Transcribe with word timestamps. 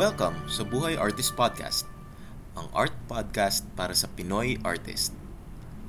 Welcome 0.00 0.48
sa 0.48 0.64
Buhay 0.64 0.96
Artist 0.96 1.36
Podcast, 1.36 1.84
ang 2.56 2.72
art 2.72 2.96
podcast 3.04 3.68
para 3.76 3.92
sa 3.92 4.08
Pinoy 4.08 4.56
artist. 4.64 5.12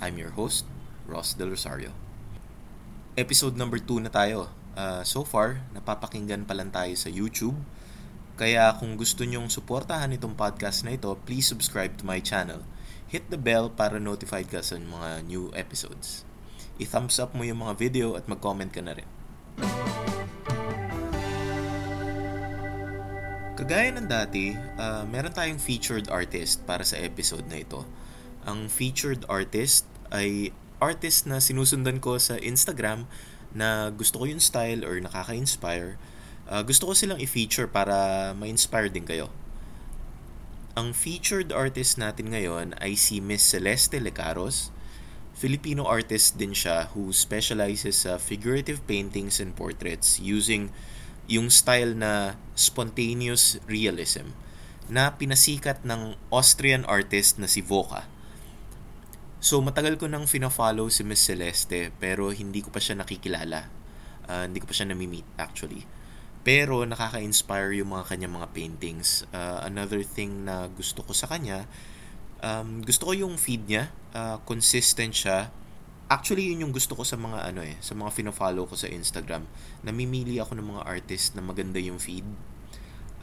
I'm 0.04 0.20
your 0.20 0.36
host, 0.36 0.68
Ross 1.08 1.32
Del 1.32 1.56
Rosario. 1.56 1.96
Episode 3.16 3.56
number 3.56 3.80
2 3.80 4.04
na 4.04 4.12
tayo. 4.12 4.52
Uh, 4.76 5.00
so 5.08 5.24
far, 5.24 5.64
napapakinggan 5.72 6.44
pa 6.44 6.52
lang 6.52 6.76
tayo 6.76 6.92
sa 7.00 7.08
YouTube. 7.08 7.56
Kaya 8.36 8.76
kung 8.76 9.00
gusto 9.00 9.24
nyong 9.24 9.48
suportahan 9.48 10.12
itong 10.12 10.36
podcast 10.36 10.84
na 10.84 11.00
ito, 11.00 11.16
please 11.24 11.48
subscribe 11.48 11.96
to 11.96 12.04
my 12.04 12.20
channel. 12.20 12.68
Hit 13.08 13.32
the 13.32 13.40
bell 13.40 13.72
para 13.72 13.96
notified 13.96 14.52
ka 14.52 14.60
sa 14.60 14.76
mga 14.76 15.24
new 15.24 15.56
episodes. 15.56 16.28
I-thumbs 16.84 17.16
up 17.16 17.32
mo 17.32 17.48
yung 17.48 17.64
mga 17.64 17.80
video 17.80 18.20
at 18.20 18.28
mag-comment 18.28 18.76
ka 18.76 18.84
na 18.84 18.92
rin. 18.92 19.08
Kagaya 23.62 23.94
ng 23.94 24.10
dati, 24.10 24.58
uh, 24.58 25.06
meron 25.06 25.38
tayong 25.38 25.62
featured 25.62 26.10
artist 26.10 26.66
para 26.66 26.82
sa 26.82 26.98
episode 26.98 27.46
na 27.46 27.62
ito. 27.62 27.86
Ang 28.42 28.66
featured 28.66 29.22
artist 29.30 29.86
ay 30.10 30.50
artist 30.82 31.30
na 31.30 31.38
sinusundan 31.38 32.02
ko 32.02 32.18
sa 32.18 32.42
Instagram 32.42 33.06
na 33.54 33.94
gusto 33.94 34.18
ko 34.18 34.26
yung 34.26 34.42
style 34.42 34.82
or 34.82 34.98
nakaka-inspire. 34.98 36.02
Uh, 36.50 36.66
gusto 36.66 36.90
ko 36.90 36.98
silang 36.98 37.22
i-feature 37.22 37.70
para 37.70 38.34
ma-inspire 38.34 38.90
din 38.90 39.06
kayo. 39.06 39.30
Ang 40.74 40.98
featured 40.98 41.54
artist 41.54 42.02
natin 42.02 42.34
ngayon 42.34 42.74
ay 42.82 42.98
si 42.98 43.22
Miss 43.22 43.46
Celeste 43.46 44.02
Lecaros. 44.02 44.74
Filipino 45.38 45.86
artist 45.86 46.34
din 46.34 46.58
siya 46.58 46.90
who 46.98 47.14
specializes 47.14 48.10
sa 48.10 48.18
figurative 48.18 48.82
paintings 48.90 49.38
and 49.38 49.54
portraits 49.54 50.18
using 50.18 50.74
yung 51.32 51.48
style 51.48 51.96
na 51.96 52.36
spontaneous 52.60 53.56
realism 53.64 54.36
na 54.92 55.16
pinasikat 55.16 55.88
ng 55.88 56.20
Austrian 56.28 56.84
artist 56.84 57.40
na 57.40 57.48
si 57.48 57.64
Voka. 57.64 58.04
So 59.40 59.64
matagal 59.64 59.96
ko 59.96 60.12
nang 60.12 60.28
fina-follow 60.28 60.92
si 60.92 61.08
Miss 61.08 61.24
Celeste 61.24 61.96
pero 61.96 62.36
hindi 62.36 62.60
ko 62.60 62.68
pa 62.68 62.84
siya 62.84 63.00
nakikilala. 63.00 63.72
Uh, 64.28 64.44
hindi 64.52 64.60
ko 64.60 64.68
pa 64.68 64.76
siya 64.76 64.92
nami-meet 64.92 65.26
actually. 65.40 65.88
Pero 66.44 66.84
nakaka-inspire 66.84 67.80
yung 67.80 67.96
mga 67.96 68.12
kanya 68.12 68.28
mga 68.28 68.52
paintings. 68.52 69.24
Uh, 69.32 69.64
another 69.64 70.04
thing 70.04 70.44
na 70.44 70.68
gusto 70.68 71.00
ko 71.00 71.16
sa 71.16 71.32
kanya, 71.32 71.64
um, 72.44 72.84
gusto 72.84 73.08
ko 73.08 73.14
yung 73.16 73.40
feed 73.40 73.72
niya. 73.72 73.94
Uh, 74.12 74.44
consistent 74.44 75.16
siya 75.16 75.48
Actually, 76.12 76.52
yun 76.52 76.68
yung 76.68 76.74
gusto 76.76 76.92
ko 76.92 77.08
sa 77.08 77.16
mga 77.16 77.56
ano 77.56 77.64
eh, 77.64 77.80
sa 77.80 77.96
mga 77.96 78.12
fina-follow 78.12 78.68
ko 78.68 78.76
sa 78.76 78.92
Instagram. 78.92 79.48
Namimili 79.88 80.44
ako 80.44 80.60
ng 80.60 80.76
mga 80.76 80.84
artist 80.84 81.40
na 81.40 81.42
maganda 81.42 81.80
yung 81.80 82.04
feed. 82.04 82.28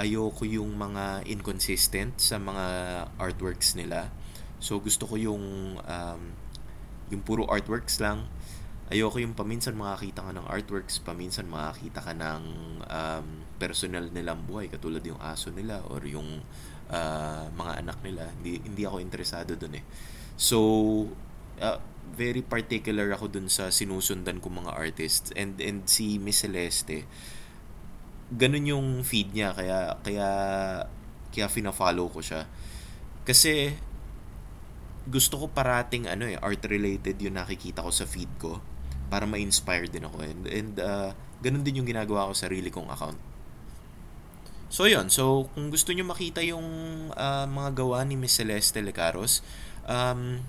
Ayoko 0.00 0.48
yung 0.48 0.72
mga 0.72 1.28
inconsistent 1.28 2.16
sa 2.16 2.40
mga 2.40 2.64
artworks 3.20 3.76
nila. 3.76 4.08
So 4.56 4.80
gusto 4.80 5.04
ko 5.04 5.20
yung 5.20 5.76
um, 5.76 6.22
yung 7.12 7.20
puro 7.20 7.44
artworks 7.52 8.00
lang. 8.00 8.24
Ayoko 8.88 9.20
yung 9.20 9.36
paminsan 9.36 9.76
makakita 9.76 10.24
ka 10.24 10.32
ng 10.32 10.48
artworks, 10.48 10.96
paminsan 11.04 11.44
makakita 11.44 12.00
ka 12.00 12.16
ng 12.16 12.42
um, 12.88 13.26
personal 13.60 14.08
nilang 14.08 14.48
buhay 14.48 14.72
katulad 14.72 15.04
yung 15.04 15.20
aso 15.20 15.52
nila 15.52 15.84
or 15.92 16.00
yung 16.08 16.40
uh, 16.88 17.52
mga 17.52 17.72
anak 17.84 18.00
nila. 18.00 18.32
Hindi 18.40 18.64
hindi 18.64 18.88
ako 18.88 18.96
interesado 19.04 19.60
doon 19.60 19.76
eh. 19.76 19.84
So 20.40 20.56
uh, 21.58 21.78
very 22.18 22.42
particular 22.42 23.10
ako 23.14 23.30
dun 23.30 23.46
sa 23.46 23.70
sinusundan 23.70 24.42
ko 24.42 24.50
mga 24.50 24.74
artists. 24.74 25.30
And 25.38 25.60
and 25.62 25.86
si 25.86 26.18
Miss 26.18 26.42
Celeste 26.42 27.06
ganun 28.32 28.68
yung 28.68 28.88
feed 29.04 29.32
niya. 29.32 29.56
Kaya 29.56 29.96
kaya 30.04 30.28
kaya 31.32 31.46
fina-follow 31.48 32.12
ko 32.12 32.20
siya. 32.20 32.44
Kasi 33.24 33.72
gusto 35.08 35.40
ko 35.40 35.46
parating 35.48 36.04
ano 36.04 36.28
eh 36.28 36.36
art 36.36 36.60
related 36.68 37.16
yung 37.24 37.40
nakikita 37.40 37.80
ko 37.80 37.88
sa 37.88 38.04
feed 38.04 38.28
ko 38.36 38.60
para 39.08 39.24
ma-inspire 39.24 39.88
din 39.88 40.04
ako. 40.04 40.20
And 40.20 40.42
and 40.44 40.74
uh, 40.80 41.10
ganun 41.40 41.64
din 41.64 41.80
yung 41.80 41.88
ginagawa 41.88 42.28
ko 42.28 42.32
sa 42.36 42.48
sarili 42.48 42.68
kong 42.68 42.92
account. 42.92 43.20
So 44.68 44.84
yun, 44.84 45.08
so 45.08 45.48
kung 45.56 45.72
gusto 45.72 45.96
niyo 45.96 46.04
makita 46.04 46.44
yung 46.44 46.68
uh, 47.16 47.46
mga 47.48 47.70
gawa 47.72 48.04
ni 48.04 48.20
Miss 48.20 48.36
Celeste 48.36 48.84
Lecaros, 48.84 49.40
um, 49.88 50.44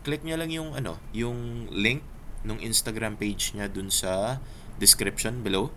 click 0.00 0.24
niya 0.24 0.40
lang 0.40 0.50
yung 0.52 0.72
ano, 0.72 0.96
yung 1.12 1.68
link 1.68 2.00
ng 2.44 2.58
Instagram 2.60 3.20
page 3.20 3.52
niya 3.52 3.68
dun 3.68 3.92
sa 3.92 4.40
description 4.80 5.44
below. 5.44 5.68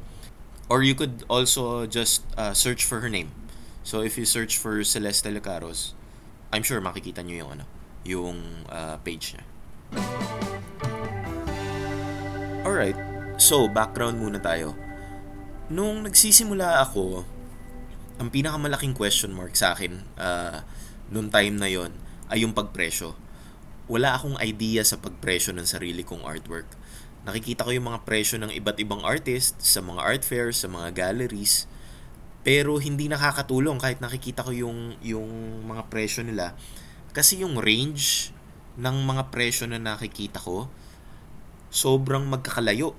Or 0.71 0.79
you 0.81 0.95
could 0.95 1.27
also 1.27 1.83
just 1.85 2.23
uh, 2.39 2.55
search 2.55 2.87
for 2.87 3.03
her 3.03 3.11
name. 3.11 3.35
So 3.83 3.99
if 3.99 4.15
you 4.15 4.23
search 4.23 4.55
for 4.55 4.79
Celeste 4.87 5.27
Lecaros, 5.27 5.91
I'm 6.55 6.63
sure 6.63 6.79
makikita 6.79 7.19
niyo 7.19 7.43
yung 7.43 7.51
ano, 7.59 7.65
yung 8.07 8.37
uh, 8.71 8.95
page 9.03 9.35
niya. 9.35 9.43
Alright, 12.63 12.95
so 13.35 13.67
background 13.67 14.23
muna 14.23 14.39
tayo. 14.39 14.71
Nung 15.67 16.07
nagsisimula 16.07 16.79
ako, 16.79 17.27
ang 18.23 18.31
pinakamalaking 18.31 18.95
question 18.95 19.35
mark 19.35 19.51
sa 19.59 19.75
akin 19.75 19.99
uh, 20.15 20.63
noong 21.11 21.27
time 21.27 21.59
na 21.59 21.67
yon 21.67 21.91
ay 22.31 22.47
yung 22.47 22.55
pagpresyo 22.55 23.19
wala 23.91 24.15
akong 24.15 24.39
idea 24.39 24.81
sa 24.87 24.95
pagpresyo 24.95 25.51
ng 25.55 25.67
sarili 25.67 26.07
kong 26.07 26.23
artwork. 26.23 26.67
Nakikita 27.23 27.67
ko 27.67 27.71
yung 27.71 27.87
mga 27.87 28.03
presyo 28.03 28.39
ng 28.39 28.51
iba't 28.51 28.79
ibang 28.79 29.03
artist 29.03 29.59
sa 29.63 29.79
mga 29.79 30.01
art 30.03 30.23
fairs, 30.27 30.63
sa 30.63 30.67
mga 30.67 30.91
galleries, 30.91 31.67
pero 32.43 32.75
hindi 32.79 33.07
nakakatulong 33.07 33.79
kahit 33.79 34.03
nakikita 34.03 34.43
ko 34.43 34.51
yung 34.51 34.99
yung 34.99 35.63
mga 35.63 35.87
presyo 35.87 36.27
nila 36.27 36.51
kasi 37.15 37.39
yung 37.39 37.55
range 37.55 38.35
ng 38.75 38.97
mga 39.07 39.31
presyo 39.31 39.63
na 39.71 39.79
nakikita 39.79 40.43
ko 40.43 40.67
sobrang 41.71 42.27
magkakalayo. 42.27 42.93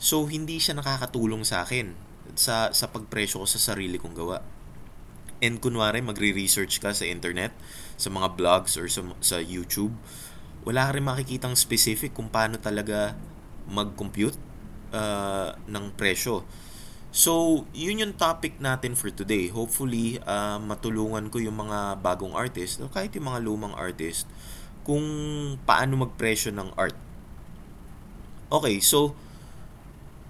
So 0.00 0.24
hindi 0.26 0.58
siya 0.58 0.80
nakakatulong 0.80 1.44
sa 1.44 1.62
akin 1.62 1.92
sa 2.32 2.72
sa 2.72 2.88
pagpresyo 2.88 3.44
ko 3.44 3.46
sa 3.46 3.60
sarili 3.60 4.00
kong 4.00 4.16
gawa. 4.16 4.40
And 5.42 5.58
kunwari 5.58 5.98
magre-research 5.98 6.78
ka 6.78 6.94
sa 6.94 7.02
internet, 7.02 7.50
sa 7.98 8.08
mga 8.14 8.38
blogs 8.38 8.78
or 8.78 8.86
sa, 8.86 9.02
sa 9.18 9.42
YouTube, 9.42 9.90
wala 10.62 10.86
ka 10.86 10.94
rin 10.94 11.02
makikitang 11.02 11.58
specific 11.58 12.14
kung 12.14 12.30
paano 12.30 12.62
talaga 12.62 13.18
mag-compute 13.66 14.38
uh, 14.94 15.58
ng 15.66 15.98
presyo. 15.98 16.46
So, 17.12 17.66
yun 17.76 18.00
yung 18.00 18.14
topic 18.16 18.56
natin 18.56 18.96
for 18.96 19.12
today. 19.12 19.52
Hopefully, 19.52 20.16
uh, 20.24 20.56
matulungan 20.56 21.28
ko 21.28 21.42
yung 21.42 21.60
mga 21.60 22.00
bagong 22.00 22.32
artist 22.32 22.80
o 22.80 22.88
kahit 22.88 23.12
yung 23.12 23.28
mga 23.28 23.44
lumang 23.44 23.74
artist 23.76 24.24
kung 24.86 25.04
paano 25.68 26.06
magpresyo 26.08 26.56
ng 26.56 26.72
art. 26.78 26.96
Okay, 28.48 28.80
so 28.80 29.12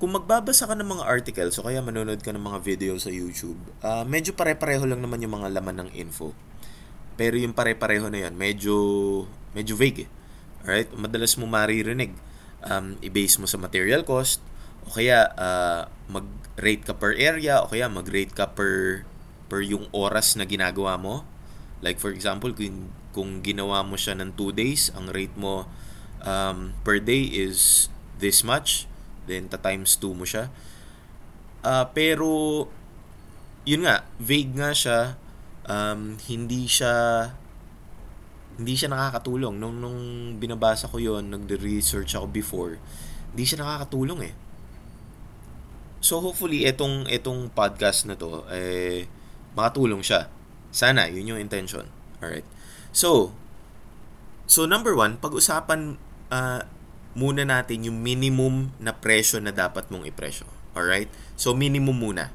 kung 0.02 0.18
magbabasa 0.18 0.66
ka 0.66 0.74
ng 0.74 0.98
mga 0.98 1.06
articles 1.06 1.62
o 1.62 1.70
kaya 1.70 1.78
manonood 1.78 2.18
ka 2.26 2.34
ng 2.34 2.42
mga 2.42 2.58
video 2.66 2.98
sa 2.98 3.06
YouTube, 3.06 3.62
uh, 3.86 4.02
medyo 4.02 4.34
pare-pareho 4.34 4.82
lang 4.82 4.98
naman 4.98 5.22
yung 5.22 5.38
mga 5.38 5.54
laman 5.54 5.86
ng 5.86 5.90
info. 5.94 6.34
Pero 7.14 7.38
yung 7.38 7.54
pare-pareho 7.54 8.10
na 8.10 8.26
yan, 8.26 8.34
medyo, 8.34 8.74
medyo 9.54 9.78
vague 9.78 10.02
eh. 10.02 10.08
Alright? 10.66 10.91
Madalas 10.98 11.38
mo 11.38 11.46
maririnig. 11.46 12.18
Um, 12.66 12.98
i-base 12.98 13.38
mo 13.38 13.46
sa 13.46 13.62
material 13.62 14.02
cost, 14.02 14.42
o 14.82 14.91
kaya 14.91 15.30
uh, 15.38 15.86
mag-rate 16.10 16.82
ka 16.82 16.98
per 16.98 17.14
area, 17.14 17.62
o 17.62 17.70
kaya 17.70 17.86
mag-rate 17.86 18.34
ka 18.34 18.50
per, 18.50 19.06
per 19.46 19.62
yung 19.62 19.86
oras 19.94 20.34
na 20.34 20.42
ginagawa 20.50 20.98
mo. 20.98 21.22
Like 21.78 22.02
for 22.02 22.10
example, 22.10 22.50
kung, 22.50 22.91
kung 23.14 23.38
ginawa 23.38 23.86
mo 23.86 23.94
siya 23.94 24.18
ng 24.18 24.34
2 24.34 24.50
days, 24.50 24.91
ang 24.98 25.14
rate 25.14 25.38
mo 25.38 25.71
um, 26.27 26.74
per 26.82 26.98
day 26.98 27.22
is 27.30 27.86
this 28.18 28.42
much, 28.42 28.91
then 29.27 29.47
ta 29.47 29.59
times 29.59 29.98
2 29.98 30.19
mo 30.19 30.24
siya. 30.27 30.51
Uh, 31.63 31.86
pero, 31.95 32.66
yun 33.63 33.86
nga, 33.86 34.03
vague 34.19 34.54
nga 34.54 34.74
siya. 34.74 35.15
Um, 35.63 36.19
hindi 36.27 36.66
siya 36.66 37.30
hindi 38.59 38.74
siya 38.77 38.92
nakakatulong. 38.92 39.57
Nung 39.57 39.80
nung 39.80 40.01
binabasa 40.36 40.91
ko 40.91 41.01
yon 41.01 41.33
nagde-research 41.33 42.19
ako 42.19 42.27
before 42.28 42.77
hindi 43.33 43.45
siya 43.48 43.65
nakakatulong 43.65 44.21
eh. 44.28 44.34
So 46.03 46.21
hopefully 46.21 46.68
etong 46.68 47.09
etong 47.09 47.54
podcast 47.54 48.04
na 48.04 48.18
to 48.18 48.45
eh 48.53 49.09
makatulong 49.57 50.04
siya. 50.04 50.28
Sana 50.68 51.09
yun 51.09 51.33
yung 51.33 51.41
intention. 51.41 51.89
Alright. 52.21 52.45
So 52.92 53.33
so 54.45 54.68
number 54.68 54.92
one 54.92 55.16
pag-usapan 55.16 55.97
uh, 56.28 56.60
muna 57.12 57.44
natin 57.44 57.88
yung 57.88 57.98
minimum 58.00 58.72
na 58.80 58.97
presyo 58.97 59.41
na 59.41 59.53
dapat 59.53 59.88
mong 59.92 60.09
ipresyo 60.09 60.48
alright 60.72 61.12
so 61.36 61.53
minimum 61.53 61.97
muna 61.97 62.32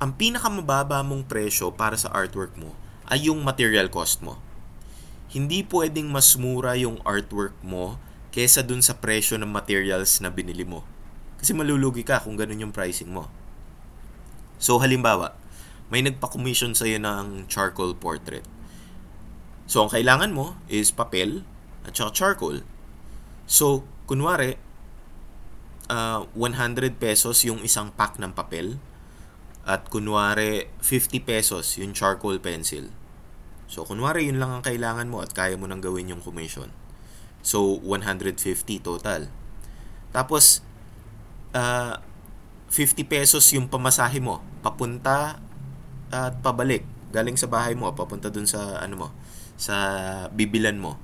ang 0.00 0.16
pinakamababa 0.16 1.04
mong 1.04 1.28
presyo 1.28 1.68
para 1.76 1.92
sa 1.92 2.08
artwork 2.16 2.56
mo 2.56 2.72
ay 3.12 3.28
yung 3.28 3.44
material 3.44 3.92
cost 3.92 4.24
mo. 4.24 4.40
Hindi 5.28 5.60
pwedeng 5.68 6.08
mas 6.08 6.40
mura 6.40 6.72
yung 6.72 6.96
artwork 7.04 7.52
mo 7.60 8.00
kesa 8.32 8.64
dun 8.64 8.80
sa 8.80 8.96
presyo 8.96 9.36
ng 9.36 9.52
materials 9.52 10.24
na 10.24 10.32
binili 10.32 10.64
mo. 10.64 10.88
Kasi 11.36 11.52
malulugi 11.52 12.00
ka 12.00 12.16
kung 12.24 12.40
ganun 12.40 12.64
yung 12.64 12.72
pricing 12.72 13.12
mo. 13.12 13.28
So 14.56 14.80
halimbawa, 14.80 15.36
may 15.92 16.00
nagpa-commission 16.00 16.72
sa'yo 16.72 16.96
ng 16.96 17.50
charcoal 17.52 17.92
portrait. 17.92 18.46
So, 19.66 19.86
ang 19.86 19.90
kailangan 19.90 20.30
mo 20.30 20.58
is 20.70 20.94
papel 20.94 21.42
at 21.82 21.94
saka 21.94 22.10
charcoal. 22.14 22.62
So, 23.50 23.82
kunwari, 24.06 24.54
uh, 25.90 26.22
100 26.38 27.02
pesos 27.02 27.42
yung 27.42 27.66
isang 27.66 27.90
pack 27.90 28.22
ng 28.22 28.30
papel 28.30 28.78
at 29.66 29.90
kunwari 29.90 30.70
50 30.78 31.18
pesos 31.26 31.74
yung 31.82 31.90
charcoal 31.90 32.38
pencil. 32.38 32.94
So, 33.66 33.82
kunwari 33.82 34.30
yun 34.30 34.38
lang 34.38 34.54
ang 34.54 34.62
kailangan 34.62 35.10
mo 35.10 35.18
at 35.18 35.34
kaya 35.34 35.58
mo 35.58 35.66
nang 35.66 35.82
gawin 35.82 36.14
yung 36.14 36.22
commission. 36.22 36.70
So, 37.42 37.82
150 37.82 38.38
total. 38.86 39.26
Tapos, 40.14 40.62
uh, 41.50 41.98
50 42.70 43.02
pesos 43.10 43.50
yung 43.50 43.66
pamasahe 43.66 44.22
mo 44.22 44.38
papunta 44.62 45.42
at 46.14 46.38
pabalik 46.38 46.86
galing 47.10 47.34
sa 47.34 47.50
bahay 47.50 47.74
mo 47.74 47.90
papunta 47.98 48.30
dun 48.30 48.46
sa 48.46 48.78
ano 48.78 48.94
mo 48.94 49.08
sa 49.58 49.74
bibilan 50.30 50.78
mo 50.78 50.94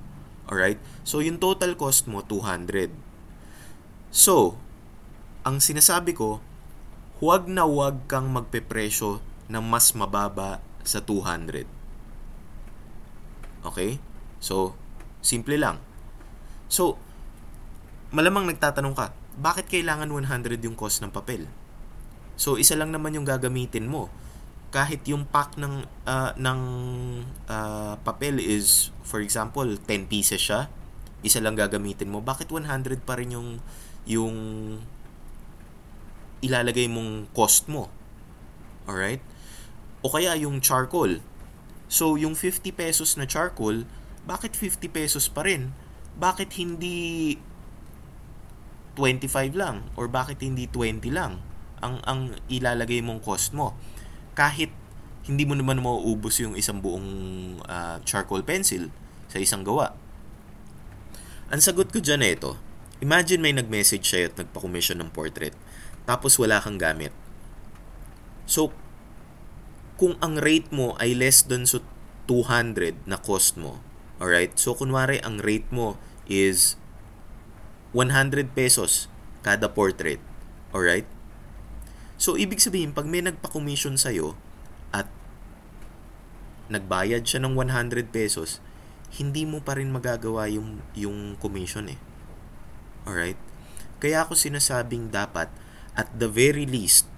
alright? 0.47 0.79
So 1.03 1.19
yung 1.23 1.39
total 1.39 1.75
cost 1.75 2.07
mo 2.07 2.23
200 2.23 2.91
so 4.11 4.55
ang 5.43 5.59
sinasabi 5.61 6.15
ko 6.15 6.39
huwag 7.19 7.47
na 7.47 7.67
huwag 7.67 8.07
kang 8.07 8.31
magpepresyo 8.31 9.19
ng 9.47 9.63
mas 9.63 9.91
mababa 9.95 10.59
sa 10.83 11.03
200 11.03 11.77
okay? 13.67 13.99
So 14.39 14.77
simple 15.19 15.59
lang. 15.59 15.83
So 16.71 16.95
malamang 18.15 18.47
nagtatanong 18.47 18.95
ka 18.95 19.11
bakit 19.37 19.69
kailangan 19.69 20.09
100 20.09 20.65
yung 20.65 20.73
cost 20.73 21.03
ng 21.03 21.13
papel? 21.13 21.45
So 22.39 22.57
isa 22.57 22.73
lang 22.73 22.89
naman 22.89 23.13
yung 23.13 23.27
gagamitin 23.27 23.85
mo. 23.85 24.09
Kahit 24.67 25.07
yung 25.07 25.23
pack 25.23 25.55
ng 25.55 25.87
uh, 26.03 26.31
ng 26.35 26.59
uh, 27.47 27.95
papel 28.03 28.37
is 28.37 28.91
for 29.07 29.23
example 29.23 29.63
10 29.63 30.11
pieces 30.11 30.43
siya, 30.43 30.67
isa 31.23 31.39
lang 31.39 31.55
gagamitin 31.55 32.11
mo. 32.11 32.19
Bakit 32.19 32.51
100 32.51 33.07
pa 33.07 33.15
rin 33.15 33.31
yung 33.33 33.63
yung 34.07 34.35
ilalagay 36.43 36.91
mong 36.91 37.31
cost 37.33 37.71
mo? 37.71 37.89
Alright? 38.87 39.23
O 40.05 40.11
kaya 40.13 40.37
yung 40.37 40.61
charcoal. 40.61 41.19
So, 41.87 42.19
yung 42.19 42.35
50 42.35 42.75
pesos 42.75 43.15
na 43.15 43.23
charcoal, 43.23 43.87
bakit 44.27 44.59
50 44.59 44.91
pesos 44.91 45.31
pa 45.31 45.47
rin? 45.47 45.71
Bakit 46.19 46.59
hindi 46.59 47.39
25 48.99 49.53
lang 49.53 49.87
or 49.93 50.09
bakit 50.09 50.41
hindi 50.41 50.65
20 50.65 51.05
lang 51.13 51.39
ang 51.85 52.01
ang 52.09 52.33
ilalagay 52.49 53.05
mong 53.05 53.21
cost 53.21 53.53
mo 53.53 53.77
kahit 54.37 54.69
hindi 55.25 55.43
mo 55.49 55.57
naman 55.57 55.81
mauubos 55.81 56.37
yung 56.37 56.53
isang 56.53 56.77
buong 56.77 57.09
uh, 57.65 57.97
charcoal 58.05 58.45
pencil 58.45 58.93
sa 59.25 59.41
isang 59.41 59.65
gawa. 59.65 59.97
Ang 61.49 61.59
sagot 61.59 61.89
ko 61.89 61.97
dyan 61.97 62.21
ito, 62.21 62.53
imagine 63.01 63.41
may 63.41 63.51
nag-message 63.51 64.05
sa'yo 64.05 64.29
at 64.29 64.35
nagpa-commission 64.37 65.01
ng 65.01 65.09
portrait, 65.09 65.57
tapos 66.05 66.37
wala 66.37 66.61
kang 66.61 66.77
gamit. 66.77 67.11
So, 68.45 68.71
kung 69.97 70.15
ang 70.21 70.37
rate 70.37 70.69
mo 70.69 70.93
ay 71.01 71.17
less 71.17 71.41
than 71.41 71.65
so 71.65 71.81
200 72.29 73.09
na 73.09 73.17
cost 73.17 73.57
mo, 73.57 73.81
alright? 74.21 74.53
So, 74.55 74.77
kunwari, 74.77 75.17
ang 75.25 75.41
rate 75.41 75.67
mo 75.73 75.97
is 76.29 76.77
100 77.91 78.53
pesos 78.53 79.09
kada 79.41 79.71
portrait. 79.71 80.19
Alright? 80.75 81.07
So, 82.17 82.33
ibig 82.33 82.57
sabihin, 82.57 82.97
pag 82.97 83.05
may 83.05 83.21
nagpa-commission 83.21 83.95
sa'yo 83.97 84.33
at 84.89 85.05
nagbayad 86.73 87.23
siya 87.23 87.45
ng 87.45 87.53
100 87.53 88.09
pesos, 88.09 88.57
hindi 89.21 89.45
mo 89.45 89.61
pa 89.61 89.77
rin 89.77 89.93
magagawa 89.93 90.49
yung, 90.49 90.81
yung 90.97 91.37
commission 91.37 91.93
eh. 91.93 91.99
Alright? 93.05 93.39
Kaya 94.01 94.25
ako 94.25 94.33
sinasabing 94.33 95.13
dapat, 95.13 95.47
at 95.97 96.09
the 96.13 96.29
very 96.29 96.65
least, 96.65 97.09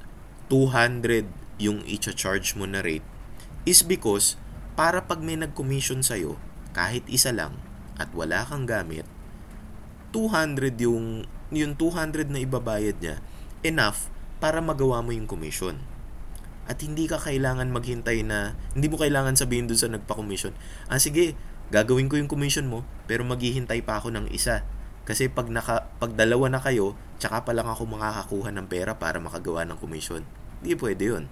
200 0.51 1.27
yung 1.59 1.83
i-charge 1.83 2.55
mo 2.55 2.63
na 2.63 2.79
rate 2.79 3.03
is 3.67 3.83
because 3.83 4.39
para 4.79 5.03
pag 5.03 5.19
may 5.19 5.35
nag-commission 5.35 5.99
sa'yo, 5.99 6.39
kahit 6.71 7.03
isa 7.11 7.35
lang, 7.35 7.59
at 7.99 8.07
wala 8.15 8.47
kang 8.47 8.63
gamit, 8.63 9.03
200 10.15 10.79
yung 10.79 11.27
yung 11.51 11.73
200 11.75 12.31
na 12.31 12.39
ibabayad 12.41 12.97
niya 13.01 13.17
enough 13.61 14.07
para 14.39 14.63
magawa 14.63 15.03
mo 15.03 15.11
yung 15.11 15.27
commission. 15.27 15.79
At 16.69 16.79
hindi 16.79 17.05
ka 17.05 17.19
kailangan 17.19 17.69
maghintay 17.69 18.23
na 18.23 18.55
hindi 18.73 18.87
mo 18.87 18.95
kailangan 18.95 19.35
sabihin 19.35 19.67
doon 19.67 19.79
sa 19.79 19.91
nagpa-commission, 19.91 20.55
ah 20.87 20.99
sige, 20.99 21.35
gagawin 21.69 22.09
ko 22.09 22.17
yung 22.17 22.31
commission 22.31 22.65
mo 22.65 22.87
pero 23.05 23.21
maghihintay 23.27 23.83
pa 23.85 23.99
ako 24.01 24.15
ng 24.15 24.31
isa. 24.33 24.65
Kasi 25.09 25.25
pag 25.25 25.49
naka 25.49 25.89
pag 25.97 26.13
dalawa 26.13 26.53
na 26.53 26.61
kayo, 26.61 26.93
tsaka 27.17 27.41
pa 27.41 27.51
lang 27.57 27.65
ako 27.65 27.89
makakakuha 27.89 28.53
ng 28.53 28.69
pera 28.69 28.93
para 28.93 29.17
makagawa 29.17 29.65
ng 29.65 29.77
commission. 29.81 30.21
Hindi 30.61 30.77
pwede 30.77 31.03
'yun. 31.09 31.23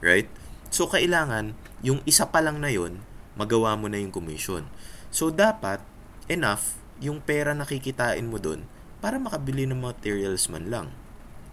Right? 0.00 0.32
So 0.72 0.88
kailangan 0.88 1.52
yung 1.84 2.00
isa 2.08 2.32
pa 2.32 2.40
lang 2.40 2.64
na 2.64 2.72
'yon, 2.72 3.04
magawa 3.36 3.76
mo 3.76 3.92
na 3.92 4.00
yung 4.00 4.16
commission. 4.16 4.64
So 5.12 5.28
dapat 5.28 5.84
enough 6.32 6.80
yung 6.96 7.20
pera 7.20 7.52
na 7.52 7.68
kikitain 7.68 8.24
mo 8.24 8.40
doon 8.40 8.64
para 9.04 9.20
makabili 9.20 9.68
ng 9.68 9.76
materials 9.76 10.48
man 10.48 10.72
lang. 10.72 10.88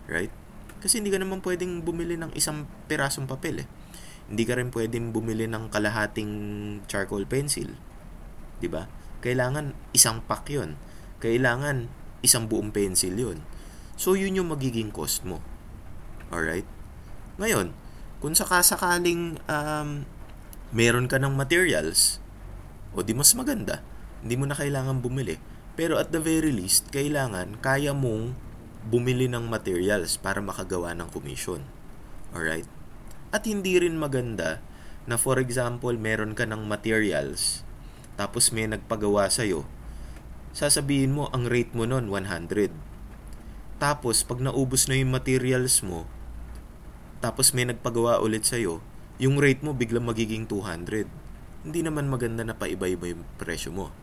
Right? 0.07 0.31
Kasi 0.77 1.01
hindi 1.01 1.09
ka 1.09 1.19
naman 1.21 1.41
pwedeng 1.41 1.81
bumili 1.81 2.15
ng 2.17 2.33
isang 2.37 2.69
pirasong 2.85 3.25
papel 3.25 3.65
eh. 3.65 3.67
Hindi 4.27 4.43
ka 4.43 4.59
rin 4.59 4.69
pwedeng 4.69 5.15
bumili 5.15 5.47
ng 5.47 5.71
kalahating 5.71 6.31
charcoal 6.85 7.23
pencil. 7.23 7.73
'Di 8.59 8.67
ba? 8.67 8.85
Kailangan 9.23 9.73
isang 9.95 10.21
pack 10.25 10.51
'yon. 10.51 10.75
Kailangan 11.23 11.89
isang 12.21 12.45
buong 12.45 12.69
pencil 12.69 13.15
'yon. 13.15 13.41
So 13.97 14.13
yun 14.13 14.37
yung 14.37 14.53
magiging 14.53 14.93
cost 14.93 15.25
mo. 15.25 15.41
Alright? 16.29 16.67
Ngayon, 17.41 17.73
kung 18.21 18.33
sakasakaling 18.37 19.41
um, 19.49 20.05
meron 20.75 21.07
ka 21.09 21.17
ng 21.17 21.33
materials, 21.33 22.21
o 22.93 23.01
di 23.01 23.13
mas 23.13 23.33
maganda, 23.33 23.81
hindi 24.21 24.35
mo 24.35 24.45
na 24.45 24.57
kailangan 24.57 24.99
bumili. 24.99 25.39
Pero 25.77 26.01
at 26.01 26.09
the 26.09 26.17
very 26.17 26.49
least, 26.49 26.89
kailangan 26.89 27.61
kaya 27.61 27.93
mong 27.93 28.33
bumili 28.87 29.27
ng 29.27 29.51
materials 29.51 30.15
para 30.15 30.39
makagawa 30.39 30.95
ng 30.95 31.11
commission. 31.11 31.67
Alright? 32.31 32.67
At 33.35 33.43
hindi 33.43 33.75
rin 33.75 33.99
maganda 33.99 34.63
na 35.07 35.15
for 35.15 35.39
example, 35.39 35.95
meron 35.95 36.35
ka 36.35 36.43
ng 36.43 36.67
materials, 36.67 37.63
tapos 38.19 38.51
may 38.51 38.67
nagpagawa 38.67 39.31
sa'yo, 39.31 39.63
sasabihin 40.51 41.15
mo, 41.15 41.31
ang 41.31 41.47
rate 41.47 41.71
mo 41.71 41.87
nun, 41.87 42.11
100. 42.11 42.75
Tapos, 43.77 44.25
pag 44.25 44.43
naubos 44.43 44.91
na 44.91 44.99
yung 44.99 45.13
materials 45.13 45.79
mo, 45.79 46.09
tapos 47.23 47.55
may 47.55 47.63
nagpagawa 47.63 48.19
ulit 48.19 48.43
sa'yo, 48.43 48.83
yung 49.17 49.37
rate 49.37 49.63
mo 49.63 49.73
biglang 49.73 50.05
magiging 50.05 50.43
200. 50.49 51.07
Hindi 51.65 51.79
naman 51.81 52.11
maganda 52.11 52.43
na 52.43 52.57
paiba-iba 52.57 53.09
yung 53.13 53.23
presyo 53.37 53.73
mo. 53.73 53.93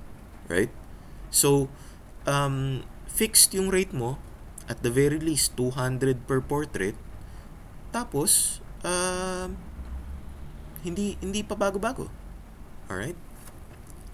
Right? 0.46 0.70
So, 1.30 1.70
um, 2.24 2.86
fixed 3.10 3.54
yung 3.54 3.70
rate 3.70 3.94
mo, 3.94 4.18
at 4.68 4.80
the 4.80 4.92
very 4.92 5.20
least, 5.20 5.56
200 5.56 6.24
per 6.24 6.40
portrait. 6.40 6.96
Tapos, 7.92 8.60
uh, 8.82 9.52
hindi, 10.82 11.20
hindi 11.20 11.40
pa 11.44 11.56
bago-bago. 11.56 12.08
Alright? 12.88 13.16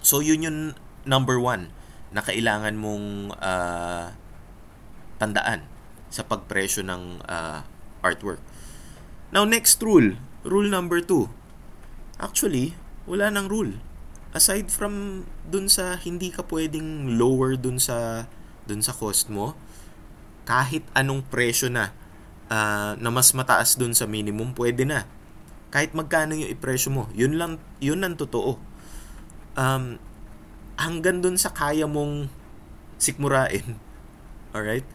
So, 0.00 0.22
yun 0.22 0.46
yung 0.46 0.60
number 1.06 1.38
one 1.38 1.70
na 2.10 2.22
kailangan 2.22 2.74
mong 2.74 3.36
uh, 3.38 4.14
tandaan 5.22 5.66
sa 6.10 6.26
pagpresyo 6.26 6.82
ng 6.82 7.22
uh, 7.26 7.62
artwork. 8.02 8.42
Now, 9.30 9.46
next 9.46 9.78
rule. 9.78 10.18
Rule 10.42 10.66
number 10.66 10.98
two. 10.98 11.30
Actually, 12.18 12.74
wala 13.06 13.30
nang 13.30 13.46
rule 13.46 13.78
aside 14.30 14.70
from 14.70 15.26
dun 15.42 15.66
sa 15.66 15.98
hindi 15.98 16.30
ka 16.30 16.46
pwedeng 16.46 17.18
lower 17.18 17.58
dun 17.58 17.82
sa 17.82 18.30
dun 18.66 18.78
sa 18.78 18.94
cost 18.94 19.26
mo 19.26 19.58
kahit 20.48 20.84
anong 20.96 21.26
presyo 21.26 21.68
na 21.68 21.94
uh, 22.50 22.96
na 22.98 23.10
mas 23.12 23.32
mataas 23.32 23.76
dun 23.76 23.92
sa 23.96 24.04
minimum 24.08 24.52
pwede 24.56 24.84
na. 24.84 25.06
Kahit 25.70 25.94
magkano 25.94 26.34
yung 26.34 26.50
ipresyo 26.50 26.90
mo 26.90 27.06
yun 27.14 27.38
lang 27.38 27.62
yun 27.78 28.02
ang 28.02 28.18
totoo. 28.18 28.58
Um, 29.54 29.98
hanggang 30.80 31.20
dun 31.20 31.36
sa 31.36 31.52
kaya 31.52 31.84
mong 31.84 32.30
sikmurain 32.96 33.76
alright? 34.56 34.86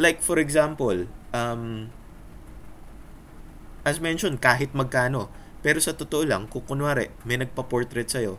Like 0.00 0.24
for 0.24 0.40
example 0.40 1.06
um, 1.36 1.92
as 3.84 3.98
mentioned 4.00 4.40
kahit 4.40 4.72
magkano 4.72 5.28
pero 5.62 5.78
sa 5.78 5.94
totoo 5.94 6.26
lang, 6.26 6.50
kung 6.50 6.66
kunwari, 6.66 7.14
may 7.22 7.38
nagpa-portrait 7.38 8.10
sa'yo, 8.10 8.34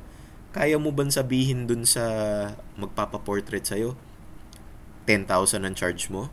kaya 0.52 0.76
mo 0.76 0.92
bang 0.92 1.10
sabihin 1.10 1.66
dun 1.66 1.88
sa 1.88 2.04
magpapa-portrait 2.76 3.64
sa'yo, 3.64 3.96
10,000 5.06 5.28
ang 5.68 5.76
charge 5.76 6.08
mo? 6.08 6.32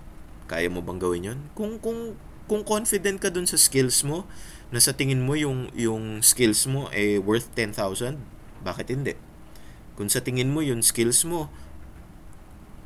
Kaya 0.50 0.66
mo 0.66 0.82
bang 0.82 0.98
gawin 0.98 1.22
yon? 1.34 1.38
Kung, 1.54 1.78
kung, 1.78 2.18
kung 2.50 2.62
confident 2.66 3.22
ka 3.22 3.30
dun 3.30 3.46
sa 3.46 3.58
skills 3.58 4.02
mo, 4.02 4.26
na 4.70 4.78
sa 4.78 4.94
tingin 4.94 5.18
mo 5.18 5.34
yung 5.34 5.66
yung 5.74 6.22
skills 6.22 6.70
mo 6.70 6.86
eh 6.94 7.18
worth 7.18 7.50
10,000, 7.58 8.18
bakit 8.62 8.94
hindi? 8.94 9.18
Kung 9.98 10.06
sa 10.06 10.22
tingin 10.22 10.54
mo 10.54 10.62
yung 10.62 10.80
skills 10.80 11.26
mo 11.26 11.50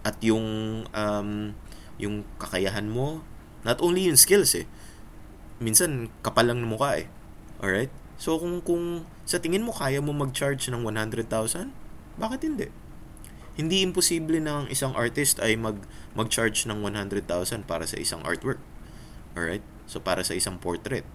at 0.01 0.17
yung 0.25 0.45
um, 0.91 1.53
yung 2.01 2.25
kakayahan 2.41 2.89
mo, 2.89 3.21
not 3.63 3.79
only 3.85 4.09
yung 4.09 4.19
skills 4.19 4.57
eh. 4.57 4.67
Minsan 5.63 6.11
kapal 6.25 6.51
lang 6.51 6.65
ng 6.65 6.73
mukha 6.73 7.05
eh. 7.05 7.07
Alright? 7.61 7.93
So 8.17 8.41
kung 8.41 8.65
kung 8.65 9.05
sa 9.29 9.39
tingin 9.39 9.63
mo 9.63 9.71
kaya 9.71 10.01
mo 10.01 10.17
mag-charge 10.17 10.73
ng 10.73 10.83
100,000, 10.83 11.29
bakit 12.17 12.41
hindi? 12.45 12.69
Hindi 13.55 13.87
imposible 13.87 14.43
na 14.43 14.63
ang 14.63 14.67
isang 14.67 14.99
artist 14.99 15.39
ay 15.39 15.55
mag 15.55 15.79
mag-charge 16.19 16.67
ng 16.67 16.83
100,000 16.83 17.23
para 17.67 17.87
sa 17.87 17.97
isang 17.99 18.23
artwork. 18.27 18.59
Alright? 19.39 19.63
So 19.87 20.03
para 20.03 20.27
sa 20.27 20.35
isang 20.35 20.59
portrait. 20.59 21.07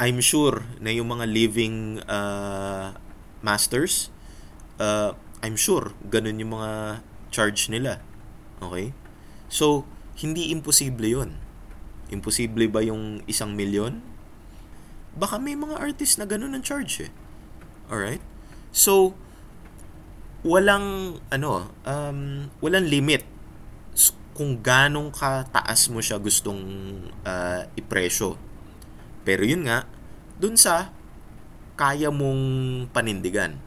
I'm 0.00 0.18
sure 0.24 0.64
na 0.80 0.90
yung 0.90 1.12
mga 1.12 1.28
living 1.28 2.00
uh, 2.08 2.96
masters, 3.44 4.08
uh, 4.80 5.14
I'm 5.44 5.54
sure 5.54 5.92
ganun 6.08 6.40
yung 6.40 6.56
mga 6.56 7.04
charge 7.30 7.68
nila. 7.68 8.00
Okay? 8.62 8.96
So, 9.52 9.84
hindi 10.16 10.48
imposible 10.54 11.08
yon 11.08 11.36
Imposible 12.12 12.68
ba 12.68 12.84
yung 12.84 13.24
isang 13.24 13.56
milyon? 13.56 14.04
Baka 15.16 15.36
may 15.36 15.56
mga 15.56 15.76
artist 15.76 16.16
na 16.16 16.24
ganun 16.24 16.56
ang 16.56 16.64
charge 16.64 17.08
eh. 17.08 17.10
Alright? 17.88 18.24
So, 18.72 19.16
walang, 20.42 21.18
ano, 21.30 21.70
um, 21.86 22.50
walang 22.58 22.86
limit 22.86 23.26
kung 24.32 24.64
ganong 24.64 25.12
kataas 25.12 25.92
mo 25.92 26.00
siya 26.00 26.16
gustong 26.16 26.60
uh, 27.22 27.68
ipresyo. 27.76 28.40
Pero 29.22 29.44
yun 29.44 29.68
nga, 29.68 29.84
dun 30.40 30.56
sa 30.56 30.90
kaya 31.76 32.08
mong 32.08 32.42
panindigan. 32.90 33.60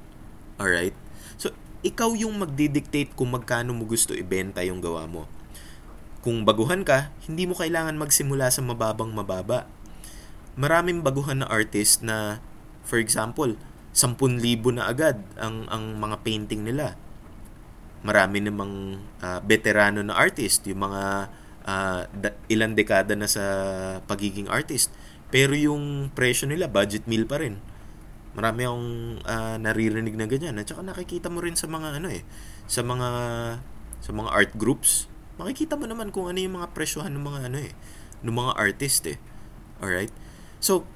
Alright? 0.58 0.98
So, 1.38 1.53
ikaw 1.86 2.17
yung 2.17 2.41
magdidictate 2.41 3.13
kung 3.13 3.32
magkano 3.34 3.77
mo 3.77 3.86
gusto 3.86 4.17
ibenta 4.17 4.65
yung 4.65 4.82
gawa 4.82 5.05
mo. 5.05 5.29
Kung 6.25 6.41
baguhan 6.41 6.82
ka, 6.82 7.13
hindi 7.29 7.46
mo 7.46 7.53
kailangan 7.53 8.01
magsimula 8.01 8.50
sa 8.50 8.65
mababang 8.65 9.13
mababa. 9.13 9.70
Maraming 10.58 11.05
baguhan 11.05 11.46
na 11.46 11.48
artist 11.48 12.01
na, 12.01 12.41
for 12.82 12.98
example, 12.98 13.53
10,000 13.96 14.75
na 14.75 14.92
agad 14.92 15.24
ang, 15.40 15.64
ang 15.72 15.96
mga 15.96 16.20
painting 16.22 16.68
nila. 16.68 17.00
Marami 18.04 18.44
namang 18.44 19.00
uh, 19.24 19.40
veterano 19.42 20.04
na 20.04 20.14
artist, 20.20 20.68
yung 20.68 20.84
mga 20.84 21.32
uh, 21.64 22.02
da- 22.12 22.38
ilang 22.52 22.75
dekada 22.75 23.16
na 23.16 23.25
sa 23.25 23.44
pagiging 24.04 24.52
artist 24.52 24.92
pero 25.36 25.52
yung 25.52 26.14
presyo 26.14 26.46
nila, 26.46 26.70
budget 26.70 27.10
meal 27.10 27.25
pa 27.25 27.42
rin. 27.42 27.60
Marami 28.40 28.68
akong 28.68 28.90
uh, 29.24 29.56
naririnig 29.60 30.16
na 30.16 30.32
ganyan. 30.32 30.56
At 30.56 30.72
saka 30.72 30.80
nakikita 30.80 31.28
mo 31.28 31.44
rin 31.44 31.60
sa 31.60 31.68
mga 31.68 32.00
ano 32.00 32.08
eh, 32.08 32.24
sa 32.72 32.88
mga 32.88 33.10
sa 34.00 34.12
mga 34.16 34.30
art 34.30 34.52
groups. 34.56 35.12
Makikita 35.36 35.75
mo 35.75 35.92
naman 35.92 36.16
kung 36.16 36.32
ano 36.32 36.40
yung 36.40 36.56
mga 36.56 36.72
presyohan 36.72 37.12
ng 37.16 37.25
mga 37.25 37.40
ano 37.52 37.58
eh, 37.60 37.75
ng 38.22 38.36
mga 38.36 38.52
artist 38.56 39.04
eh. 39.12 39.18
Alright? 39.84 40.14
So, 40.64 40.88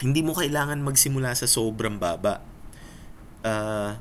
hindi 0.00 0.24
mo 0.24 0.32
kailangan 0.32 0.80
magsimula 0.80 1.36
sa 1.36 1.44
sobrang 1.44 2.00
baba. 2.00 2.40
Uh, 3.44 4.00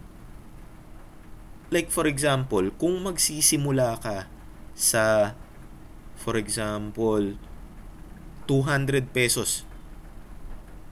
like 1.72 1.92
for 1.92 2.08
example, 2.08 2.72
kung 2.80 3.04
magsisimula 3.04 4.00
ka 4.00 4.32
sa 4.80 5.36
for 6.16 6.40
example 6.40 7.36
200 8.48 9.12
pesos 9.12 9.68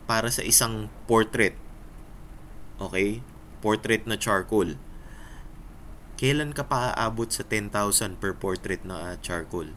para 0.08 0.28
sa 0.32 0.44
isang 0.44 0.92
portrait. 1.08 1.56
Okay? 2.80 3.24
Portrait 3.64 4.04
na 4.06 4.20
charcoal. 4.20 4.78
Kailan 6.20 6.52
ka 6.52 6.66
pa 6.68 6.94
aabot 6.94 7.30
sa 7.30 7.42
10,000 7.46 8.20
per 8.20 8.36
portrait 8.38 8.82
na 8.84 9.16
charcoal? 9.24 9.72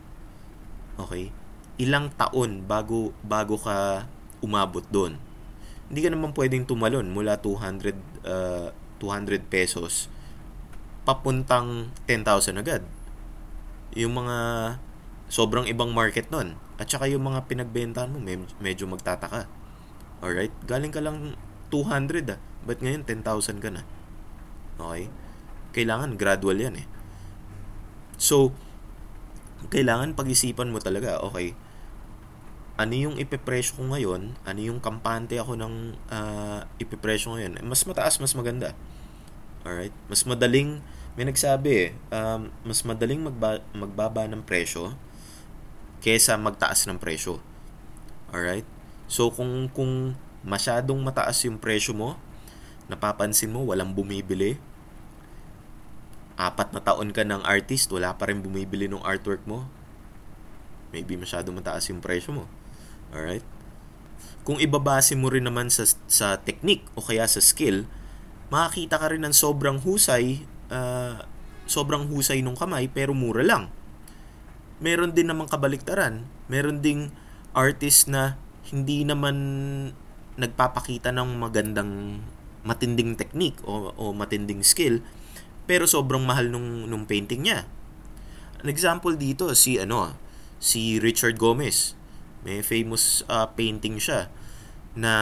Okay? 1.01 1.33
Ilang 1.81 2.13
taon 2.19 2.69
bago 2.69 3.17
bago 3.25 3.57
ka 3.57 4.05
umabot 4.41 4.85
doon. 4.89 5.17
Hindi 5.91 6.01
ka 6.07 6.11
naman 6.13 6.33
pwedeng 6.37 6.65
tumalon 6.69 7.11
mula 7.11 7.41
200 7.41 7.97
uh, 8.25 8.71
200 9.01 9.49
pesos 9.49 10.13
papuntang 11.09 11.91
10,000 12.05 12.61
agad. 12.61 12.83
Yung 13.97 14.15
mga 14.15 14.37
sobrang 15.33 15.65
ibang 15.67 15.91
market 15.91 16.29
nun. 16.29 16.55
At 16.77 16.87
saka 16.93 17.09
yung 17.09 17.25
mga 17.25 17.49
pinagbentahan 17.49 18.13
mo, 18.13 18.21
med- 18.21 18.53
medyo 18.61 18.85
magtataka. 18.87 19.49
Alright? 20.21 20.53
Galing 20.69 20.93
ka 20.93 21.01
lang 21.01 21.35
200 21.73 22.37
ah. 22.37 22.39
Ba't 22.69 22.85
ngayon 22.85 23.09
10,000 23.09 23.65
ka 23.65 23.71
na? 23.73 23.83
Okay? 24.77 25.09
Kailangan 25.73 26.21
gradual 26.21 26.61
yan 26.61 26.85
eh. 26.85 26.87
So, 28.21 28.53
kailangan 29.73 30.13
pag-isipan 30.13 30.69
mo 30.69 30.83
talaga, 30.83 31.21
okay, 31.25 31.57
ano 32.81 32.97
yung 32.97 33.17
ipepresyo 33.21 33.77
ko 33.77 33.93
ngayon, 33.93 34.33
ano 34.41 34.61
yung 34.65 34.81
kampante 34.81 35.37
ako 35.37 35.53
ng 35.53 36.01
uh, 36.09 36.65
ipepresyo 36.81 37.37
ngayon, 37.37 37.61
mas 37.61 37.85
mataas, 37.85 38.17
mas 38.17 38.33
maganda. 38.33 38.73
Alright? 39.69 39.93
Mas 40.09 40.25
madaling, 40.25 40.81
may 41.13 41.29
nagsabi 41.29 41.69
eh, 41.69 41.89
um, 42.09 42.49
mas 42.65 42.81
madaling 42.81 43.21
magba, 43.21 43.61
magbaba 43.77 44.25
ng 44.33 44.41
presyo 44.41 44.97
kesa 46.01 46.41
magtaas 46.41 46.89
ng 46.89 46.97
presyo. 46.97 47.45
Alright? 48.33 48.65
So 49.13 49.29
kung 49.29 49.69
kung 49.69 50.17
masyadong 50.41 51.05
mataas 51.05 51.45
yung 51.45 51.61
presyo 51.61 51.93
mo, 51.93 52.17
napapansin 52.89 53.53
mo 53.53 53.61
walang 53.69 53.93
bumibili. 53.93 54.57
Apat 56.41 56.73
na 56.73 56.81
taon 56.81 57.13
ka 57.13 57.21
ng 57.29 57.45
artist, 57.45 57.93
wala 57.93 58.17
pa 58.17 58.33
rin 58.33 58.41
bumibili 58.41 58.89
ng 58.89 59.05
artwork 59.05 59.45
mo. 59.45 59.69
Maybe 60.97 61.21
masyadong 61.21 61.61
mataas 61.61 61.93
yung 61.93 62.01
presyo 62.01 62.33
mo. 62.33 62.49
Alright? 63.11 63.45
Kung 64.47 64.59
ibabase 64.59 65.15
mo 65.15 65.29
rin 65.29 65.47
naman 65.47 65.69
sa, 65.69 65.87
sa 66.09 66.41
technique 66.41 66.87
o 66.97 67.05
kaya 67.05 67.27
sa 67.27 67.39
skill, 67.39 67.87
makakita 68.49 68.99
ka 68.99 69.13
rin 69.13 69.23
ng 69.27 69.35
sobrang 69.37 69.79
husay, 69.83 70.43
uh, 70.73 71.23
sobrang 71.67 72.09
husay 72.09 72.43
nung 72.43 72.59
kamay 72.59 72.91
pero 72.91 73.15
mura 73.15 73.45
lang 73.47 73.71
meron 74.81 75.13
din 75.13 75.29
namang 75.29 75.47
kabaliktaran. 75.47 76.25
Meron 76.49 76.81
ding 76.81 77.13
artist 77.53 78.09
na 78.09 78.41
hindi 78.73 79.05
naman 79.05 79.37
nagpapakita 80.41 81.13
ng 81.13 81.37
magandang 81.37 82.25
matinding 82.65 83.17
technique 83.17 83.61
o, 83.65 83.93
o 83.97 84.13
matinding 84.13 84.61
skill 84.61 85.01
pero 85.65 85.89
sobrang 85.89 86.25
mahal 86.25 86.49
nung 86.49 86.89
nung 86.89 87.05
painting 87.05 87.47
niya. 87.47 87.69
An 88.61 88.69
example 88.69 89.17
dito 89.17 89.53
si 89.53 89.77
ano, 89.77 90.17
si 90.59 90.99
Richard 90.99 91.37
Gomez. 91.37 91.97
May 92.41 92.65
famous 92.65 93.21
uh, 93.29 93.49
painting 93.53 94.01
siya 94.01 94.33
na 94.97 95.15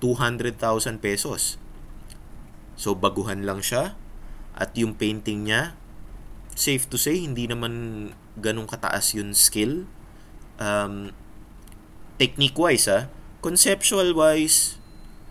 200,000 0.00 0.54
pesos. 1.00 1.56
So 2.78 2.94
baguhan 2.94 3.42
lang 3.42 3.64
siya 3.64 3.98
at 4.54 4.74
yung 4.78 4.94
painting 4.94 5.48
niya 5.48 5.78
safe 6.58 6.90
to 6.90 6.98
say, 6.98 7.22
hindi 7.22 7.46
naman 7.46 8.10
ganun 8.34 8.66
kataas 8.66 9.14
yung 9.14 9.30
skill. 9.30 9.86
Um, 10.58 11.14
technique-wise, 12.18 12.90
ah, 12.90 13.06
conceptual-wise, 13.38 14.82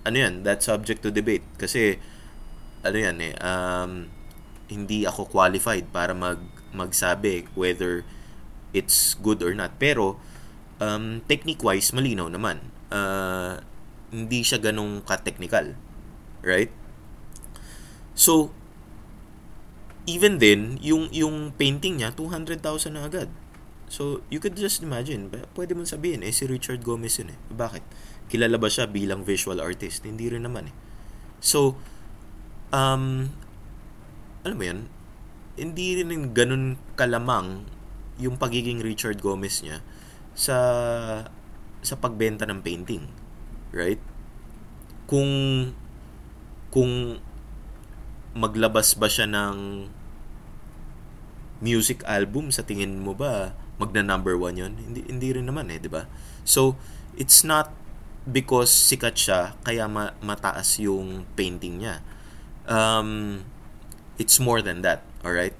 ano 0.08 0.16
yan, 0.16 0.48
that's 0.48 0.72
subject 0.72 1.04
to 1.04 1.12
debate. 1.12 1.44
Kasi, 1.60 2.00
ano 2.80 2.96
yan 2.96 3.20
eh, 3.20 3.36
um, 3.44 4.08
hindi 4.72 5.04
ako 5.04 5.28
qualified 5.28 5.92
para 5.92 6.16
mag 6.16 6.40
magsabi 6.72 7.48
whether 7.56 8.08
it's 8.72 9.20
good 9.20 9.44
or 9.44 9.52
not. 9.52 9.76
Pero, 9.76 10.16
um, 10.82 11.22
technique-wise, 11.26 11.94
malinaw 11.94 12.30
naman. 12.30 12.74
Uh, 12.90 13.62
hindi 14.14 14.42
siya 14.42 14.62
ganong 14.62 15.04
ka-technical. 15.04 15.76
Right? 16.42 16.72
So, 18.18 18.54
even 20.08 20.40
then, 20.40 20.82
yung, 20.82 21.12
yung 21.12 21.54
painting 21.54 22.02
niya, 22.02 22.16
200,000 22.16 22.64
na 22.96 23.06
agad. 23.06 23.30
So, 23.88 24.24
you 24.28 24.40
could 24.40 24.56
just 24.56 24.84
imagine, 24.84 25.32
pwede 25.56 25.72
mong 25.76 25.92
sabihin, 25.92 26.24
eh, 26.24 26.32
si 26.32 26.48
Richard 26.48 26.84
Gomez 26.84 27.20
yun 27.20 27.36
eh. 27.36 27.40
Bakit? 27.52 27.84
Kilala 28.28 28.60
ba 28.60 28.68
siya 28.68 28.88
bilang 28.88 29.24
visual 29.24 29.64
artist? 29.64 30.04
Hindi 30.04 30.28
rin 30.28 30.44
naman 30.44 30.72
eh. 30.72 30.76
So, 31.40 31.80
um, 32.76 33.32
alam 34.44 34.58
mo 34.58 34.66
yan, 34.66 34.80
hindi 35.56 36.00
rin 36.04 36.36
ganun 36.36 36.76
kalamang 37.00 37.66
yung 38.18 38.36
pagiging 38.36 38.82
Richard 38.82 39.22
Gomez 39.22 39.62
niya 39.62 39.82
sa 40.38 40.58
sa 41.82 41.96
pagbenta 41.98 42.46
ng 42.46 42.62
painting. 42.62 43.10
Right? 43.74 44.00
Kung 45.10 45.32
kung 46.70 47.18
maglabas 48.38 48.94
ba 48.94 49.10
siya 49.10 49.26
ng 49.26 49.90
music 51.58 52.06
album 52.06 52.54
sa 52.54 52.62
tingin 52.62 53.02
mo 53.02 53.18
ba 53.18 53.58
magna 53.82 54.06
number 54.06 54.38
one 54.38 54.62
yon 54.62 54.78
hindi 54.78 55.02
hindi 55.10 55.34
rin 55.34 55.50
naman 55.50 55.74
eh 55.74 55.82
di 55.82 55.90
ba 55.90 56.06
so 56.46 56.78
it's 57.18 57.42
not 57.42 57.74
because 58.28 58.70
sikat 58.70 59.16
siya 59.16 59.56
kaya 59.64 59.88
ma- 59.88 60.14
mataas 60.20 60.78
yung 60.84 61.24
painting 61.40 61.80
niya. 61.80 62.04
Um, 62.68 63.44
it's 64.20 64.36
more 64.38 64.60
than 64.60 64.84
that, 64.84 65.08
alright? 65.24 65.56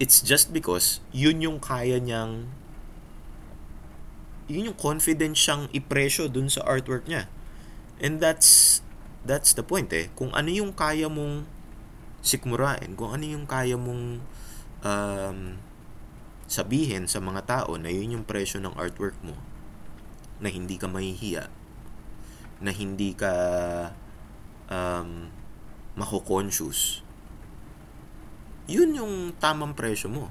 It's 0.00 0.24
just 0.24 0.56
because 0.56 1.04
yun 1.12 1.44
yung 1.44 1.60
kaya 1.60 2.00
niyang 2.00 2.48
yun 4.50 4.74
yung 4.74 4.78
confidence 4.78 5.38
siyang 5.38 5.70
ipresyo 5.70 6.26
dun 6.26 6.50
sa 6.50 6.66
artwork 6.66 7.06
niya. 7.06 7.30
And 8.02 8.18
that's 8.18 8.82
that's 9.22 9.54
the 9.54 9.62
point 9.62 9.94
eh. 9.94 10.10
Kung 10.18 10.34
ano 10.34 10.50
yung 10.50 10.74
kaya 10.74 11.06
mong 11.06 11.46
sikmurain, 12.20 12.98
kung 12.98 13.14
ano 13.14 13.24
yung 13.24 13.46
kaya 13.46 13.78
mong 13.78 14.18
um, 14.82 15.38
sabihin 16.50 17.06
sa 17.06 17.22
mga 17.22 17.46
tao 17.46 17.78
na 17.78 17.94
yun 17.94 18.18
yung 18.18 18.26
presyo 18.26 18.58
ng 18.58 18.74
artwork 18.74 19.14
mo, 19.22 19.38
na 20.42 20.50
hindi 20.50 20.74
ka 20.80 20.90
mahihiya, 20.90 21.46
na 22.58 22.74
hindi 22.74 23.14
ka 23.14 23.32
um, 24.66 25.30
mako-conscious, 25.94 27.04
yun 28.66 28.96
yung 28.96 29.14
tamang 29.36 29.76
presyo 29.76 30.08
mo. 30.08 30.26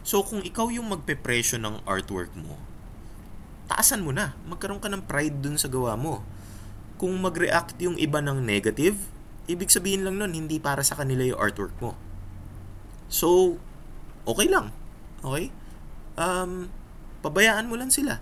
So, 0.00 0.24
kung 0.24 0.40
ikaw 0.40 0.72
yung 0.72 0.88
magpe-presyo 0.88 1.60
ng 1.60 1.84
artwork 1.84 2.32
mo, 2.32 2.56
taasan 3.70 4.02
mo 4.02 4.10
na. 4.10 4.34
Magkaroon 4.50 4.82
ka 4.82 4.90
ng 4.90 5.06
pride 5.06 5.38
dun 5.38 5.54
sa 5.54 5.70
gawa 5.70 5.94
mo. 5.94 6.26
Kung 6.98 7.14
mag-react 7.22 7.78
yung 7.78 7.94
iba 7.94 8.18
ng 8.18 8.42
negative, 8.42 8.98
ibig 9.46 9.70
sabihin 9.70 10.02
lang 10.02 10.18
nun, 10.18 10.34
hindi 10.34 10.58
para 10.58 10.82
sa 10.82 10.98
kanila 10.98 11.22
yung 11.22 11.38
artwork 11.38 11.72
mo. 11.78 11.94
So, 13.06 13.56
okay 14.26 14.50
lang. 14.50 14.74
Okay? 15.22 15.54
Um, 16.18 16.68
pabayaan 17.22 17.70
mo 17.70 17.78
lang 17.78 17.94
sila. 17.94 18.18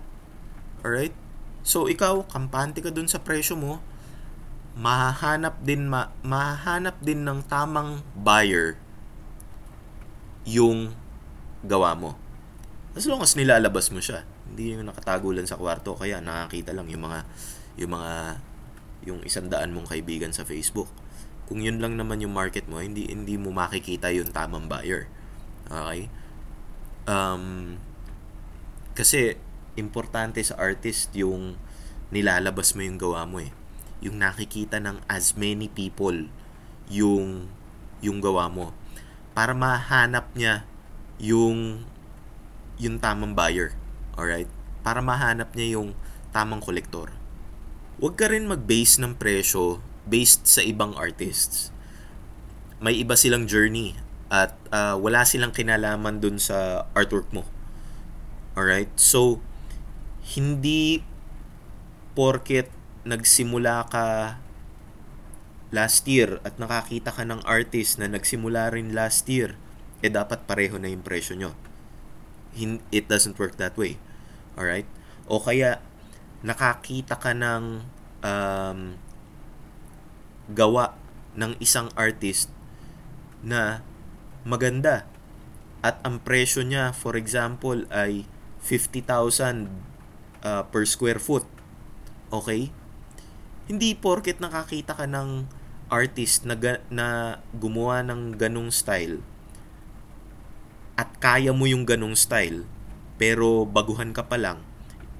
Alright? 0.85 1.17
So, 1.65 1.89
ikaw, 1.89 2.29
kampante 2.29 2.85
ka 2.85 2.93
dun 2.93 3.09
sa 3.09 3.19
presyo 3.19 3.57
mo, 3.57 3.81
mahahanap 4.79 5.59
din 5.65 5.91
ma, 5.91 6.13
mahahanap 6.23 7.01
din 7.03 7.27
ng 7.27 7.43
tamang 7.49 8.05
buyer 8.15 8.79
yung 10.47 10.95
gawa 11.65 11.97
mo. 11.97 12.15
As 12.95 13.03
long 13.09 13.19
as 13.19 13.35
nilalabas 13.35 13.91
mo 13.91 13.99
siya. 13.99 14.23
Hindi 14.51 14.75
yung 14.75 14.89
nakatago 14.89 15.31
lang 15.31 15.45
sa 15.45 15.55
kwarto 15.55 15.93
kaya 15.95 16.19
nakakita 16.19 16.73
lang 16.73 16.89
yung 16.89 17.05
mga 17.05 17.19
yung 17.79 17.91
mga 17.95 18.13
yung 19.07 19.19
isandaan 19.23 19.71
mong 19.71 19.87
kaibigan 19.87 20.35
sa 20.35 20.43
Facebook. 20.43 20.89
Kung 21.47 21.63
yun 21.63 21.81
lang 21.81 21.97
naman 21.97 22.21
yung 22.21 22.35
market 22.35 22.67
mo, 22.69 22.83
hindi 22.83 23.09
hindi 23.09 23.39
mo 23.39 23.49
makikita 23.49 24.11
yung 24.13 24.29
tamang 24.29 24.69
buyer. 24.69 25.09
Okay? 25.69 26.11
Um, 27.09 27.77
kasi 28.93 29.39
importante 29.79 30.43
sa 30.43 30.59
artist 30.59 31.15
yung 31.15 31.55
nilalabas 32.11 32.75
mo 32.75 32.83
yung 32.83 32.99
gawa 32.99 33.23
mo 33.25 33.41
eh. 33.41 33.49
Yung 34.03 34.19
nakikita 34.19 34.77
ng 34.83 35.01
as 35.07 35.39
many 35.39 35.71
people 35.71 36.27
yung 36.89 37.45
yung 38.01 38.17
gawa 38.19 38.49
mo 38.49 38.73
para 39.37 39.53
mahanap 39.53 40.33
niya 40.33 40.65
yung 41.21 41.85
yung 42.81 42.97
tamang 42.97 43.37
buyer. 43.37 43.77
Alright? 44.19 44.51
Para 44.83 44.99
mahanap 44.99 45.55
niya 45.55 45.79
yung 45.79 45.95
tamang 46.35 46.59
kolektor. 46.59 47.15
Huwag 48.03 48.19
ka 48.19 48.27
rin 48.27 48.51
mag-base 48.51 48.99
ng 48.99 49.15
presyo 49.15 49.79
based 50.03 50.43
sa 50.43 50.59
ibang 50.59 50.91
artists. 50.99 51.71
May 52.83 52.99
iba 52.99 53.15
silang 53.15 53.47
journey 53.47 53.95
at 54.27 54.59
uh, 54.75 54.99
wala 54.99 55.23
silang 55.23 55.55
kinalaman 55.55 56.19
dun 56.19 56.35
sa 56.35 56.83
artwork 56.91 57.31
mo. 57.31 57.47
Alright? 58.59 58.91
So, 58.99 59.39
hindi 60.35 61.07
porket 62.11 62.67
nagsimula 63.07 63.87
ka 63.87 64.35
last 65.71 66.03
year 66.09 66.43
at 66.43 66.59
nakakita 66.59 67.15
ka 67.15 67.23
ng 67.23 67.39
artist 67.47 68.01
na 68.01 68.11
nagsimula 68.11 68.73
rin 68.73 68.91
last 68.91 69.29
year, 69.31 69.55
eh 70.03 70.11
dapat 70.11 70.43
pareho 70.43 70.75
na 70.75 70.91
yung 70.91 71.05
presyo 71.05 71.39
nyo. 71.39 71.55
It 72.89 73.05
doesn't 73.07 73.37
work 73.37 73.55
that 73.61 73.77
way. 73.77 74.01
Alright? 74.59 74.83
O 75.31 75.39
kaya, 75.39 75.79
nakakita 76.43 77.15
ka 77.15 77.31
ng 77.31 77.87
um, 78.19 78.79
gawa 80.51 80.99
ng 81.39 81.55
isang 81.63 81.87
artist 81.95 82.51
na 83.39 83.79
maganda 84.43 85.07
at 85.79 86.03
ang 86.03 86.19
presyo 86.19 86.59
niya 86.67 86.91
for 86.91 87.15
example 87.15 87.87
ay 87.87 88.27
50,000 88.59 89.71
uh, 90.43 90.63
per 90.67 90.83
square 90.83 91.23
foot. 91.23 91.47
Okay? 92.35 92.75
Hindi 93.71 93.95
porket 93.95 94.43
nakakita 94.43 94.91
ka 94.91 95.07
ng 95.07 95.47
artist 95.87 96.43
na, 96.43 96.59
na 96.91 97.39
gumawa 97.55 98.03
ng 98.03 98.35
ganong 98.35 98.69
style 98.75 99.23
at 100.99 101.15
kaya 101.17 101.55
mo 101.55 101.63
yung 101.63 101.87
ganong 101.87 102.13
style 102.13 102.67
pero 103.19 103.67
baguhan 103.67 104.15
ka 104.15 104.25
pa 104.25 104.39
lang, 104.39 104.63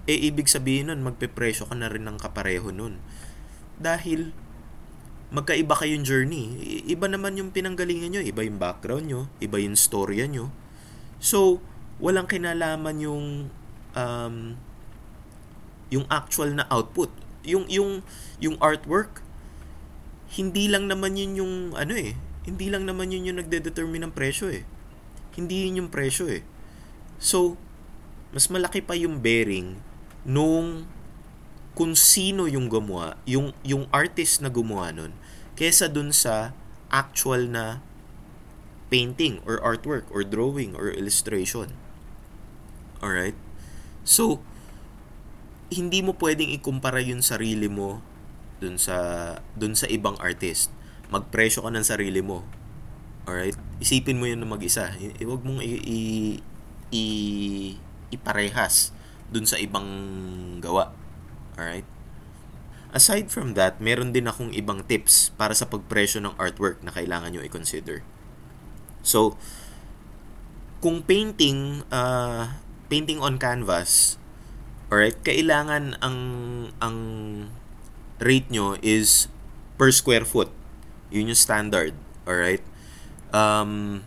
eh 0.07 0.15
ibig 0.15 0.47
sabihin 0.47 0.89
nun, 0.89 1.03
magpepresyo 1.03 1.67
ka 1.67 1.75
na 1.75 1.91
rin 1.91 2.07
ng 2.07 2.17
kapareho 2.17 2.71
nun. 2.71 2.97
Dahil, 3.77 4.31
magkaiba 5.29 5.77
kayong 5.77 6.07
journey. 6.07 6.57
Iba 6.89 7.05
naman 7.05 7.38
yung 7.38 7.53
pinanggalingan 7.53 8.17
nyo, 8.17 8.21
iba 8.23 8.41
yung 8.41 8.57
background 8.57 9.05
nyo, 9.05 9.21
iba 9.38 9.62
yung 9.62 9.77
storya 9.77 10.25
nyo. 10.25 10.49
So, 11.21 11.62
walang 12.01 12.25
kinalaman 12.25 13.03
yung 13.03 13.53
um, 13.93 14.35
yung 15.93 16.07
actual 16.09 16.57
na 16.57 16.65
output. 16.71 17.12
Yung 17.43 17.69
yung 17.69 18.01
yung 18.41 18.57
artwork 18.57 19.21
hindi 20.29 20.69
lang 20.69 20.85
naman 20.85 21.17
yun 21.17 21.41
yung 21.41 21.53
ano 21.73 21.97
eh, 21.97 22.13
hindi 22.45 22.69
lang 22.69 22.85
naman 22.85 23.09
yun 23.09 23.33
yung 23.33 23.41
nagde-determine 23.41 24.05
ng 24.05 24.13
presyo 24.13 24.53
eh. 24.53 24.62
Hindi 25.33 25.65
yun 25.65 25.85
yung 25.85 25.89
presyo 25.89 26.29
eh. 26.29 26.45
So, 27.17 27.57
mas 28.29 28.49
malaki 28.49 28.81
pa 28.85 28.93
yung 28.93 29.21
bearing 29.21 29.81
nung 30.27 30.85
kung 31.79 31.95
sino 31.95 32.43
yung 32.43 32.67
gumawa, 32.67 33.15
yung, 33.23 33.55
yung 33.63 33.87
artist 33.95 34.43
na 34.43 34.51
gumawa 34.51 34.91
nun, 34.91 35.15
kesa 35.55 35.87
dun 35.87 36.11
sa 36.11 36.51
actual 36.91 37.47
na 37.47 37.79
painting 38.91 39.39
or 39.47 39.61
artwork 39.63 40.03
or 40.11 40.27
drawing 40.27 40.75
or 40.75 40.91
illustration. 40.91 41.71
Alright? 42.99 43.37
So, 44.03 44.43
hindi 45.71 46.01
mo 46.01 46.17
pwedeng 46.17 46.51
ikumpara 46.51 46.99
yung 47.05 47.21
sarili 47.23 47.69
mo 47.69 48.01
dun 48.59 48.75
sa 48.75 49.39
dun 49.55 49.77
sa 49.77 49.87
ibang 49.87 50.19
artist. 50.19 50.73
Magpresyo 51.13 51.63
ka 51.63 51.71
ng 51.71 51.85
sarili 51.85 52.19
mo. 52.19 52.43
Alright? 53.23 53.55
Isipin 53.79 54.19
mo 54.19 54.27
yun 54.27 54.43
na 54.43 54.49
mag-isa. 54.49 54.91
Huwag 55.21 55.45
mong 55.47 55.63
i, 55.63 55.79
i, 55.79 55.99
i 56.91 57.03
iparehas 58.10 58.93
dun 59.30 59.45
sa 59.45 59.58
ibang 59.62 59.88
gawa. 60.60 60.91
Alright? 61.56 61.86
Aside 62.89 63.30
from 63.30 63.54
that, 63.54 63.78
meron 63.78 64.10
din 64.17 64.26
akong 64.26 64.50
ibang 64.50 64.82
tips 64.82 65.30
para 65.38 65.54
sa 65.54 65.69
pagpresyo 65.69 66.26
ng 66.26 66.34
artwork 66.41 66.82
na 66.82 66.89
kailangan 66.89 67.30
nyo 67.30 67.45
i-consider. 67.45 68.02
So, 69.06 69.38
kung 70.82 71.06
painting, 71.06 71.86
uh, 71.93 72.58
painting 72.89 73.22
on 73.22 73.38
canvas, 73.38 74.17
alright, 74.89 75.22
kailangan 75.22 76.02
ang, 76.02 76.17
ang 76.82 76.98
rate 78.17 78.50
nyo 78.50 78.74
is 78.82 79.30
per 79.78 79.93
square 79.93 80.26
foot. 80.26 80.50
Yun 81.13 81.30
yung 81.30 81.38
standard. 81.38 81.93
Alright? 82.26 82.65
Um, 83.30 84.02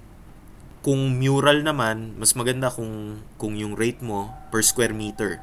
kung 0.83 1.23
mural 1.23 1.63
naman, 1.63 2.19
mas 2.19 2.35
maganda 2.35 2.67
kung 2.67 3.23
kung 3.39 3.55
yung 3.55 3.79
rate 3.79 4.03
mo 4.03 4.35
per 4.51 4.67
square 4.67 4.91
meter. 4.91 5.39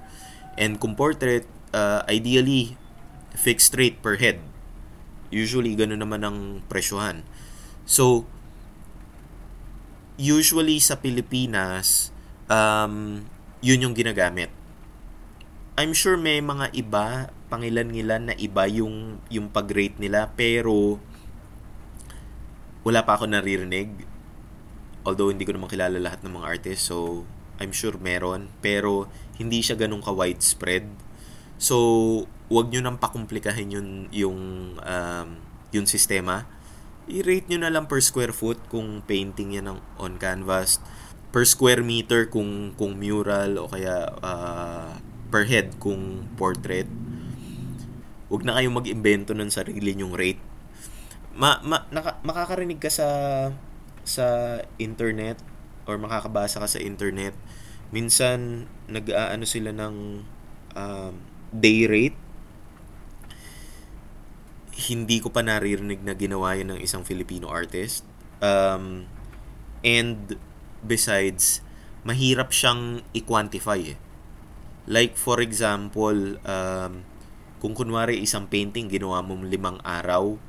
And 0.60 0.76
kung 0.76 1.00
portrait, 1.00 1.48
uh, 1.72 2.04
ideally 2.12 2.76
fixed 3.32 3.72
rate 3.80 4.04
per 4.04 4.20
head. 4.20 4.44
Usually 5.32 5.80
ganun 5.80 6.04
naman 6.04 6.28
ang 6.28 6.38
presyohan. 6.68 7.24
So 7.88 8.28
usually 10.20 10.84
sa 10.84 11.00
Pilipinas, 11.00 12.12
um, 12.52 13.24
yun 13.64 13.80
yung 13.88 13.96
ginagamit. 13.96 14.52
I'm 15.80 15.96
sure 15.96 16.20
may 16.20 16.44
mga 16.44 16.76
iba, 16.76 17.32
pangilan-ngilan 17.48 18.28
na 18.28 18.36
iba 18.36 18.68
yung 18.68 19.24
yung 19.32 19.48
pag-rate 19.48 19.96
nila 19.96 20.36
pero 20.36 21.00
wala 22.84 23.08
pa 23.08 23.16
ako 23.16 23.32
naririnig 23.32 23.88
although 25.08 25.32
hindi 25.32 25.48
ko 25.48 25.56
naman 25.56 25.72
kilala 25.72 25.98
lahat 26.00 26.24
ng 26.24 26.34
mga 26.36 26.46
artists 26.46 26.92
so 26.92 27.24
I'm 27.60 27.76
sure 27.76 28.00
meron. 28.00 28.52
Pero 28.64 29.12
hindi 29.36 29.60
siya 29.60 29.76
ganun 29.76 30.04
ka 30.04 30.16
widespread 30.16 30.88
so 31.60 31.76
wag 32.48 32.72
niyo 32.72 32.82
nang 32.82 32.98
pakomplikahin 32.98 33.70
yung 33.70 33.90
yung 34.10 34.40
um, 34.82 35.28
yung 35.70 35.86
sistema. 35.86 36.50
I-rate 37.10 37.50
niyo 37.50 37.62
na 37.62 37.74
lang 37.74 37.90
per 37.90 38.02
square 38.02 38.34
foot 38.34 38.58
kung 38.70 39.02
painting 39.06 39.58
yan 39.58 39.70
ng 39.70 39.80
on 39.98 40.18
canvas. 40.18 40.82
Per 41.30 41.46
square 41.46 41.86
meter 41.86 42.30
kung 42.30 42.74
kung 42.74 42.98
mural 42.98 43.62
o 43.62 43.70
kaya 43.70 44.14
uh, 44.22 44.98
per 45.30 45.46
head 45.46 45.78
kung 45.78 46.26
portrait. 46.38 46.90
Huwag 48.30 48.46
na 48.46 48.58
kayong 48.58 48.78
mag-imbento 48.78 49.34
ng 49.34 49.50
sarili 49.50 49.98
nyong 49.98 50.14
rate. 50.14 50.42
Ma, 51.34 51.58
ma, 51.66 51.86
naka, 51.90 52.22
makakarinig 52.22 52.78
ka 52.78 52.94
sa 52.94 53.08
sa 54.04 54.60
internet 54.78 55.40
or 55.90 55.98
makakabasa 55.98 56.62
ka 56.62 56.68
sa 56.68 56.80
internet. 56.80 57.34
Minsan 57.90 58.70
nag-aano 58.86 59.46
sila 59.48 59.74
ng 59.74 60.26
um, 60.78 61.14
day 61.50 61.90
rate 61.90 62.30
hindi 64.88 65.20
ko 65.20 65.28
pa 65.28 65.44
naririnig 65.44 66.00
na 66.08 66.16
ginawa 66.16 66.56
yan 66.56 66.72
ng 66.76 66.80
isang 66.80 67.04
Filipino 67.04 67.52
artist. 67.52 68.08
Um, 68.40 69.12
and 69.84 70.40
besides, 70.80 71.60
mahirap 72.08 72.56
siyang 72.56 73.04
i-quantify 73.12 73.96
eh. 73.96 73.98
Like 74.88 75.20
for 75.20 75.44
example, 75.44 76.40
um, 76.48 77.04
kung 77.60 77.76
kunwari 77.76 78.24
isang 78.24 78.48
painting 78.48 78.88
ginawa 78.88 79.20
mo 79.20 79.36
limang 79.44 79.84
araw 79.84 80.40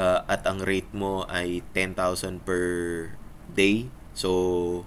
uh, 0.00 0.24
at 0.30 0.46
ang 0.46 0.62
rate 0.62 0.88
mo 0.94 1.26
ay 1.28 1.66
10,000 1.74 2.40
per 2.46 2.62
day. 3.52 3.90
So, 4.14 4.86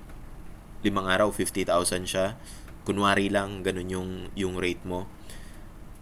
limang 0.82 1.06
araw, 1.12 1.30
50,000 1.30 2.08
siya. 2.08 2.40
Kunwari 2.88 3.30
lang, 3.30 3.62
ganun 3.62 3.90
yung, 3.92 4.12
yung 4.34 4.56
rate 4.58 4.82
mo 4.88 5.06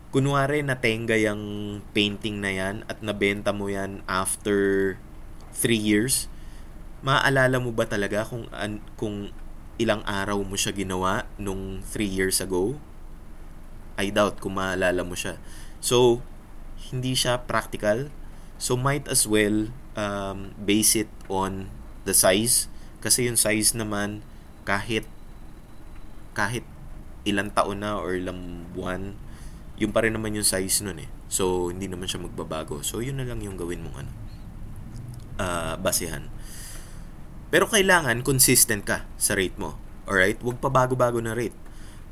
kunwari 0.10 0.65
natenga 0.65 1.13
yung 1.22 1.78
painting 1.93 2.41
na 2.41 2.50
yan 2.50 2.76
at 2.89 3.06
nabenta 3.06 3.54
mo 3.54 3.69
yan 3.69 4.02
after 4.10 4.98
3 5.54 5.69
years, 5.78 6.26
maaalala 7.06 7.62
mo 7.62 7.69
ba 7.69 7.86
talaga 7.86 8.26
kung 8.26 8.50
an, 8.50 8.82
kung 8.98 9.30
ilang 9.78 10.02
araw 10.04 10.41
mo 10.41 10.58
siya 10.58 10.74
ginawa 10.74 11.30
nung 11.38 11.86
3 11.86 12.10
years 12.10 12.41
ago? 12.41 12.82
I 14.02 14.10
doubt 14.10 14.41
kung 14.41 14.58
maalala 14.58 15.06
mo 15.06 15.13
siya. 15.13 15.38
So, 15.78 16.26
hindi 16.89 17.13
siya 17.13 17.45
practical. 17.45 18.10
So, 18.60 18.76
might 18.76 19.08
as 19.08 19.24
well 19.24 19.72
um, 19.95 20.54
base 20.60 20.93
it 21.00 21.10
on 21.32 21.72
the 22.04 22.13
size. 22.13 22.67
Kasi 23.00 23.26
yung 23.32 23.39
size 23.39 23.72
naman, 23.74 24.22
kahit 24.67 25.08
kahit 26.36 26.67
ilang 27.24 27.52
taon 27.52 27.84
na 27.84 28.00
or 28.00 28.15
ilang 28.15 28.67
buwan, 28.76 29.15
yung 29.80 29.95
pa 29.95 30.04
rin 30.04 30.15
naman 30.15 30.36
yung 30.36 30.45
size 30.45 30.84
nun 30.84 31.00
eh. 31.04 31.10
So, 31.32 31.72
hindi 31.72 31.88
naman 31.88 32.12
siya 32.12 32.19
magbabago. 32.24 32.84
So, 32.84 33.00
yun 33.00 33.19
na 33.19 33.26
lang 33.28 33.39
yung 33.39 33.56
gawin 33.56 33.84
mong 33.84 33.98
ano, 34.06 34.12
uh, 35.39 35.76
basehan. 35.80 36.28
Pero 37.50 37.65
kailangan 37.65 38.22
consistent 38.22 38.86
ka 38.86 39.08
sa 39.15 39.34
rate 39.34 39.56
mo. 39.58 39.80
Alright? 40.06 40.38
Huwag 40.41 40.62
pa 40.62 40.69
bago-bago 40.69 41.17
na 41.24 41.34
rate. 41.34 41.56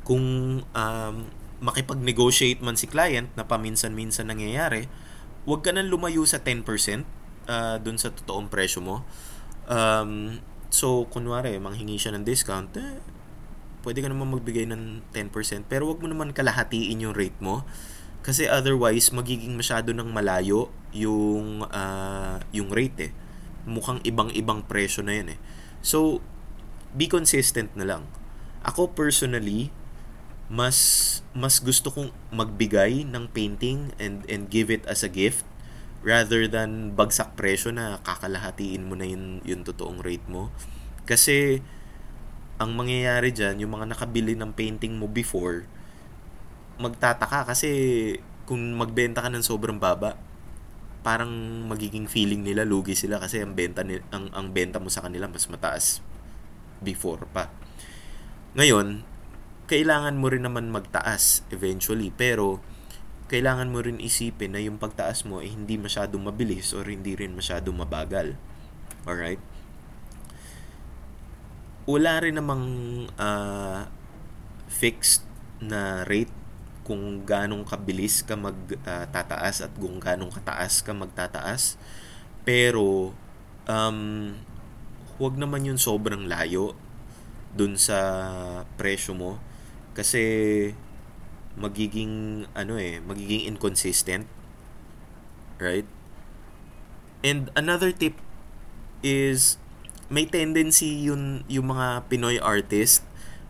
Kung 0.02 0.24
um, 0.64 1.16
makipag-negotiate 1.58 2.62
man 2.62 2.78
si 2.78 2.86
client 2.86 3.28
na 3.34 3.44
paminsan-minsan 3.46 4.30
nangyayari, 4.30 4.86
huwag 5.44 5.60
ka 5.62 5.70
nang 5.70 5.90
lumayo 5.90 6.24
sa 6.24 6.40
10% 6.40 6.64
uh, 7.48 7.76
dun 7.82 7.96
sa 8.00 8.10
totoong 8.10 8.50
presyo 8.50 8.80
mo. 8.82 8.96
Um, 9.68 10.40
so, 10.72 11.04
kunwari, 11.12 11.56
manghingi 11.60 12.00
siya 12.00 12.16
ng 12.16 12.24
discount, 12.24 12.72
eh, 12.80 12.98
pwede 13.84 14.04
ka 14.04 14.08
naman 14.10 14.32
magbigay 14.32 14.68
ng 14.68 15.12
10%, 15.12 15.68
pero 15.68 15.88
wag 15.88 16.00
mo 16.00 16.08
naman 16.10 16.32
kalahatiin 16.32 17.04
yung 17.08 17.14
rate 17.16 17.38
mo. 17.38 17.64
Kasi 18.20 18.44
otherwise, 18.50 19.14
magiging 19.14 19.54
masyado 19.56 19.94
ng 19.94 20.10
malayo 20.10 20.68
yung, 20.92 21.64
uh, 21.64 22.36
yung 22.52 22.68
rate 22.68 23.08
eh. 23.08 23.12
Mukhang 23.68 24.02
ibang-ibang 24.04 24.64
presyo 24.66 25.00
na 25.00 25.16
yan 25.16 25.28
eh. 25.36 25.38
So, 25.80 26.20
be 26.92 27.06
consistent 27.06 27.72
na 27.78 27.86
lang. 27.86 28.02
Ako 28.66 28.92
personally, 28.92 29.70
mas 30.48 30.76
mas 31.36 31.60
gusto 31.60 31.92
kong 31.92 32.08
magbigay 32.32 33.04
ng 33.04 33.28
painting 33.28 33.92
and 34.00 34.24
and 34.32 34.48
give 34.48 34.72
it 34.72 34.82
as 34.88 35.04
a 35.04 35.10
gift 35.12 35.44
rather 36.00 36.46
than 36.48 36.94
bagsak 36.94 37.34
presyo 37.34 37.74
na 37.74 37.98
kakalahatiin 38.06 38.86
mo 38.86 38.94
na 38.94 39.06
yung, 39.06 39.42
yung 39.42 39.62
totoong 39.66 40.00
rate 40.00 40.24
mo. 40.30 40.48
Kasi 41.04 41.58
ang 42.58 42.74
mangyayari 42.74 43.34
dyan, 43.34 43.62
yung 43.62 43.74
mga 43.74 43.94
nakabili 43.94 44.34
ng 44.38 44.54
painting 44.54 44.98
mo 44.98 45.10
before, 45.10 45.66
magtataka 46.78 47.54
kasi 47.54 47.70
kung 48.46 48.62
magbenta 48.78 49.22
ka 49.22 49.30
ng 49.30 49.42
sobrang 49.42 49.78
baba, 49.78 50.18
parang 51.02 51.30
magiging 51.66 52.10
feeling 52.10 52.42
nila 52.42 52.66
lugi 52.66 52.94
sila 52.98 53.22
kasi 53.22 53.42
ang 53.42 53.54
benta 53.54 53.86
ni, 53.86 53.98
ang 54.10 54.30
ang 54.34 54.50
benta 54.50 54.82
mo 54.82 54.90
sa 54.90 55.02
kanila 55.02 55.30
mas 55.30 55.46
mataas 55.46 56.02
before 56.82 57.26
pa. 57.30 57.50
Ngayon, 58.58 59.07
kailangan 59.68 60.16
mo 60.16 60.32
rin 60.32 60.48
naman 60.48 60.72
magtaas 60.72 61.44
eventually 61.52 62.08
pero 62.08 62.64
kailangan 63.28 63.68
mo 63.68 63.84
rin 63.84 64.00
isipin 64.00 64.56
na 64.56 64.60
yung 64.64 64.80
pagtaas 64.80 65.28
mo 65.28 65.44
ay 65.44 65.52
eh, 65.52 65.54
hindi 65.54 65.76
masyadong 65.76 66.24
mabilis 66.24 66.72
or 66.72 66.88
hindi 66.88 67.12
rin 67.12 67.36
masyadong 67.36 67.76
mabagal. 67.76 68.40
Alright? 69.04 69.40
wala 71.88 72.20
rin 72.20 72.36
namang 72.36 72.64
uh, 73.16 73.88
fixed 74.68 75.24
na 75.64 76.04
rate 76.04 76.30
kung 76.84 77.24
ganong 77.24 77.64
kabilis 77.64 78.20
ka 78.20 78.36
magtataas 78.36 79.64
uh, 79.64 79.64
at 79.64 79.72
kung 79.72 79.96
ganong 79.96 80.28
kataas 80.28 80.84
ka 80.84 80.92
magtataas. 80.92 81.80
Pero 82.44 83.16
um, 83.64 84.00
huwag 85.16 85.34
naman 85.40 85.64
yun 85.64 85.80
sobrang 85.80 86.28
layo 86.28 86.76
dun 87.56 87.80
sa 87.80 87.96
presyo 88.76 89.16
mo 89.16 89.40
kasi 89.98 90.22
magiging 91.58 92.46
ano 92.54 92.78
eh, 92.78 93.02
magiging 93.02 93.50
inconsistent. 93.50 94.30
Right? 95.58 95.90
And 97.26 97.50
another 97.58 97.90
tip 97.90 98.14
is 99.02 99.58
may 100.06 100.30
tendency 100.30 101.10
yun 101.10 101.42
yung 101.50 101.74
mga 101.74 102.06
Pinoy 102.06 102.38
artist 102.38 103.02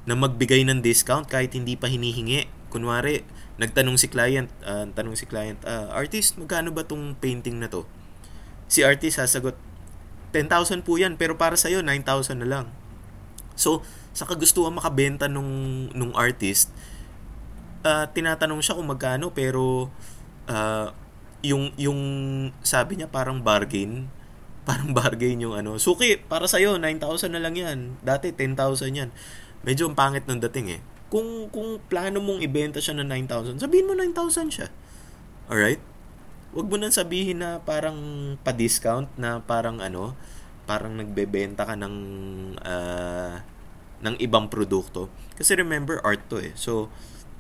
na 0.08 0.16
magbigay 0.16 0.64
ng 0.64 0.80
discount 0.80 1.28
kahit 1.28 1.52
hindi 1.52 1.76
pa 1.76 1.92
hinihingi. 1.92 2.48
Kunwari, 2.72 3.28
nagtanong 3.60 4.00
si 4.00 4.08
client, 4.08 4.48
uh, 4.64 4.88
tanong 4.96 5.20
si 5.20 5.28
client, 5.28 5.60
uh, 5.68 5.92
artist, 5.92 6.40
magkano 6.40 6.72
ba 6.72 6.88
tong 6.88 7.12
painting 7.20 7.60
na 7.60 7.68
to? 7.68 7.84
Si 8.72 8.80
artist 8.80 9.20
sasagot, 9.20 9.56
10,000 10.32 10.84
po 10.84 10.96
yan, 10.96 11.16
pero 11.20 11.36
para 11.36 11.56
sa'yo, 11.56 11.80
9,000 11.84 12.40
na 12.40 12.48
lang. 12.48 12.66
So, 13.56 13.80
sa 14.12 14.24
kagustuhan 14.26 14.74
makabenta 14.74 15.26
nung, 15.26 15.86
nung 15.92 16.12
artist, 16.16 16.72
uh, 17.86 18.06
tinatanong 18.10 18.60
siya 18.60 18.76
kung 18.76 18.88
magkano, 18.90 19.30
pero 19.30 19.92
uh, 20.48 20.86
yung, 21.44 21.70
yung 21.78 22.00
sabi 22.66 22.98
niya 22.98 23.08
parang 23.10 23.42
bargain, 23.42 24.10
parang 24.68 24.92
bargain 24.92 25.40
yung 25.40 25.56
ano. 25.56 25.80
Suki, 25.80 26.20
para 26.20 26.44
sa'yo, 26.44 26.76
9,000 26.76 27.32
na 27.32 27.40
lang 27.40 27.56
yan. 27.56 27.96
Dati, 28.04 28.34
10,000 28.34 28.92
yan. 28.92 29.10
Medyo 29.64 29.88
ang 29.88 29.96
pangit 29.96 30.28
ng 30.28 30.38
dating 30.44 30.78
eh. 30.78 30.80
Kung, 31.08 31.48
kung 31.48 31.80
plano 31.88 32.20
mong 32.20 32.44
ibenta 32.44 32.84
siya 32.84 32.92
ng 33.00 33.08
9,000, 33.08 33.64
sabihin 33.64 33.88
mo 33.88 33.96
9,000 33.96 34.52
siya. 34.52 34.68
Alright? 35.48 35.80
Huwag 36.52 36.68
mo 36.68 36.76
nang 36.76 36.92
sabihin 36.92 37.40
na 37.40 37.64
parang 37.64 37.96
pa-discount 38.44 39.08
na 39.16 39.40
parang 39.40 39.80
ano, 39.80 40.12
parang 40.68 40.96
nagbebenta 40.96 41.64
ka 41.64 41.76
ng 41.80 41.94
uh, 42.60 43.40
ng 44.04 44.14
ibang 44.22 44.46
produkto. 44.46 45.10
Kasi 45.34 45.58
remember, 45.58 45.98
art 46.06 46.22
to 46.30 46.38
eh. 46.38 46.54
So, 46.54 46.90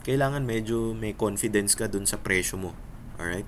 kailangan 0.02 0.46
medyo 0.46 0.94
may 0.94 1.14
confidence 1.14 1.78
ka 1.78 1.86
dun 1.86 2.06
sa 2.08 2.18
presyo 2.18 2.58
mo. 2.58 2.70
Alright? 3.18 3.46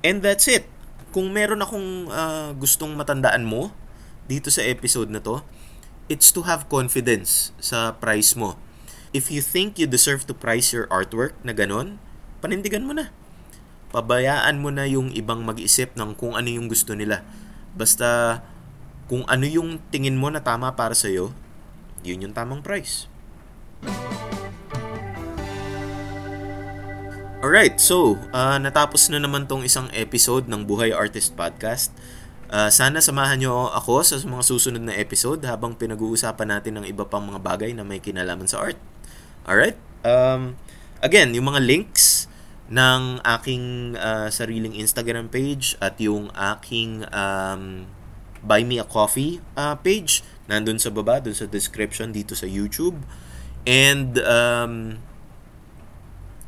And 0.00 0.24
that's 0.24 0.48
it 0.48 0.64
kung 1.10 1.34
meron 1.34 1.62
akong 1.62 2.10
uh, 2.10 2.50
gustong 2.54 2.94
matandaan 2.94 3.42
mo 3.42 3.74
dito 4.30 4.46
sa 4.48 4.62
episode 4.62 5.10
na 5.10 5.18
to, 5.18 5.42
it's 6.06 6.30
to 6.30 6.46
have 6.46 6.70
confidence 6.70 7.50
sa 7.58 7.94
price 7.98 8.38
mo. 8.38 8.54
If 9.10 9.26
you 9.26 9.42
think 9.42 9.74
you 9.74 9.90
deserve 9.90 10.22
to 10.30 10.34
price 10.34 10.70
your 10.70 10.86
artwork 10.86 11.34
na 11.42 11.50
ganon, 11.50 11.98
panindigan 12.38 12.86
mo 12.86 12.94
na. 12.94 13.10
Pabayaan 13.90 14.62
mo 14.62 14.70
na 14.70 14.86
yung 14.86 15.10
ibang 15.10 15.42
mag-isip 15.42 15.98
ng 15.98 16.14
kung 16.14 16.38
ano 16.38 16.46
yung 16.46 16.70
gusto 16.70 16.94
nila. 16.94 17.26
Basta 17.74 18.38
kung 19.10 19.26
ano 19.26 19.42
yung 19.42 19.82
tingin 19.90 20.14
mo 20.14 20.30
na 20.30 20.38
tama 20.38 20.70
para 20.78 20.94
sa'yo, 20.94 21.34
yun 22.06 22.22
yung 22.22 22.30
tamang 22.30 22.62
price. 22.62 23.10
Alright, 27.42 27.82
so 27.82 28.22
uh, 28.30 28.62
natapos 28.62 29.10
na 29.10 29.18
naman 29.18 29.50
tong 29.50 29.66
isang 29.66 29.90
episode 29.98 30.46
ng 30.46 30.62
Buhay 30.62 30.94
Artist 30.94 31.34
Podcast. 31.34 31.90
Uh, 32.46 32.70
sana 32.70 33.02
samahan 33.02 33.42
nyo 33.42 33.66
ako 33.74 34.06
sa 34.06 34.14
mga 34.22 34.46
susunod 34.46 34.82
na 34.86 34.94
episode 34.94 35.42
habang 35.42 35.74
pinag-uusapan 35.74 36.46
natin 36.46 36.78
ng 36.78 36.86
iba 36.86 37.02
pang 37.02 37.26
mga 37.26 37.42
bagay 37.42 37.74
na 37.74 37.82
may 37.82 37.98
kinalaman 37.98 38.46
sa 38.46 38.62
art. 38.62 38.78
Alright? 39.42 39.74
Um, 40.06 40.54
again, 41.02 41.34
yung 41.34 41.50
mga 41.50 41.66
links 41.66 42.30
ng 42.70 43.18
aking 43.26 43.98
uh, 43.98 44.30
sariling 44.30 44.78
Instagram 44.78 45.26
page 45.26 45.74
at 45.82 45.98
yung 45.98 46.30
aking 46.30 47.02
um, 47.10 47.90
Buy 48.44 48.64
Me 48.64 48.80
a 48.80 48.86
Coffee 48.86 49.40
uh, 49.56 49.76
page 49.76 50.24
nandun 50.50 50.82
sa 50.82 50.90
baba, 50.90 51.22
dun 51.22 51.32
sa 51.32 51.46
description 51.46 52.10
dito 52.10 52.34
sa 52.34 52.50
YouTube. 52.50 52.98
And 53.62 54.18
um, 54.26 54.98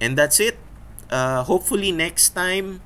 and 0.02 0.18
that's 0.18 0.42
it. 0.42 0.58
Uh, 1.06 1.46
hopefully 1.46 1.94
next 1.94 2.34
time, 2.34 2.82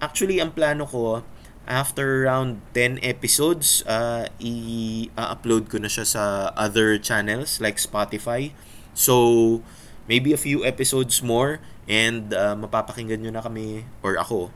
actually 0.00 0.40
ang 0.40 0.56
plano 0.56 0.88
ko, 0.88 1.20
after 1.68 2.24
around 2.24 2.64
10 2.72 3.04
episodes, 3.04 3.84
uh, 3.84 4.24
i-upload 4.40 5.68
ko 5.68 5.76
na 5.76 5.92
siya 5.92 6.08
sa 6.08 6.22
other 6.56 6.96
channels 6.96 7.60
like 7.60 7.76
Spotify. 7.76 8.56
So, 8.96 9.60
maybe 10.08 10.32
a 10.32 10.40
few 10.40 10.64
episodes 10.64 11.20
more 11.20 11.60
and 11.84 12.32
uh, 12.32 12.56
mapapakinggan 12.56 13.20
nyo 13.20 13.36
na 13.36 13.44
kami, 13.44 13.84
or 14.00 14.16
ako, 14.16 14.48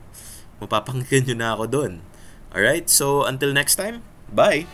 mapapakinggan 0.63 1.29
nyo 1.29 1.37
na 1.37 1.49
ako 1.53 1.65
doon. 1.69 1.93
Alright, 2.55 2.91
so 2.91 3.25
until 3.25 3.53
next 3.53 3.77
time, 3.77 4.03
bye! 4.33 4.67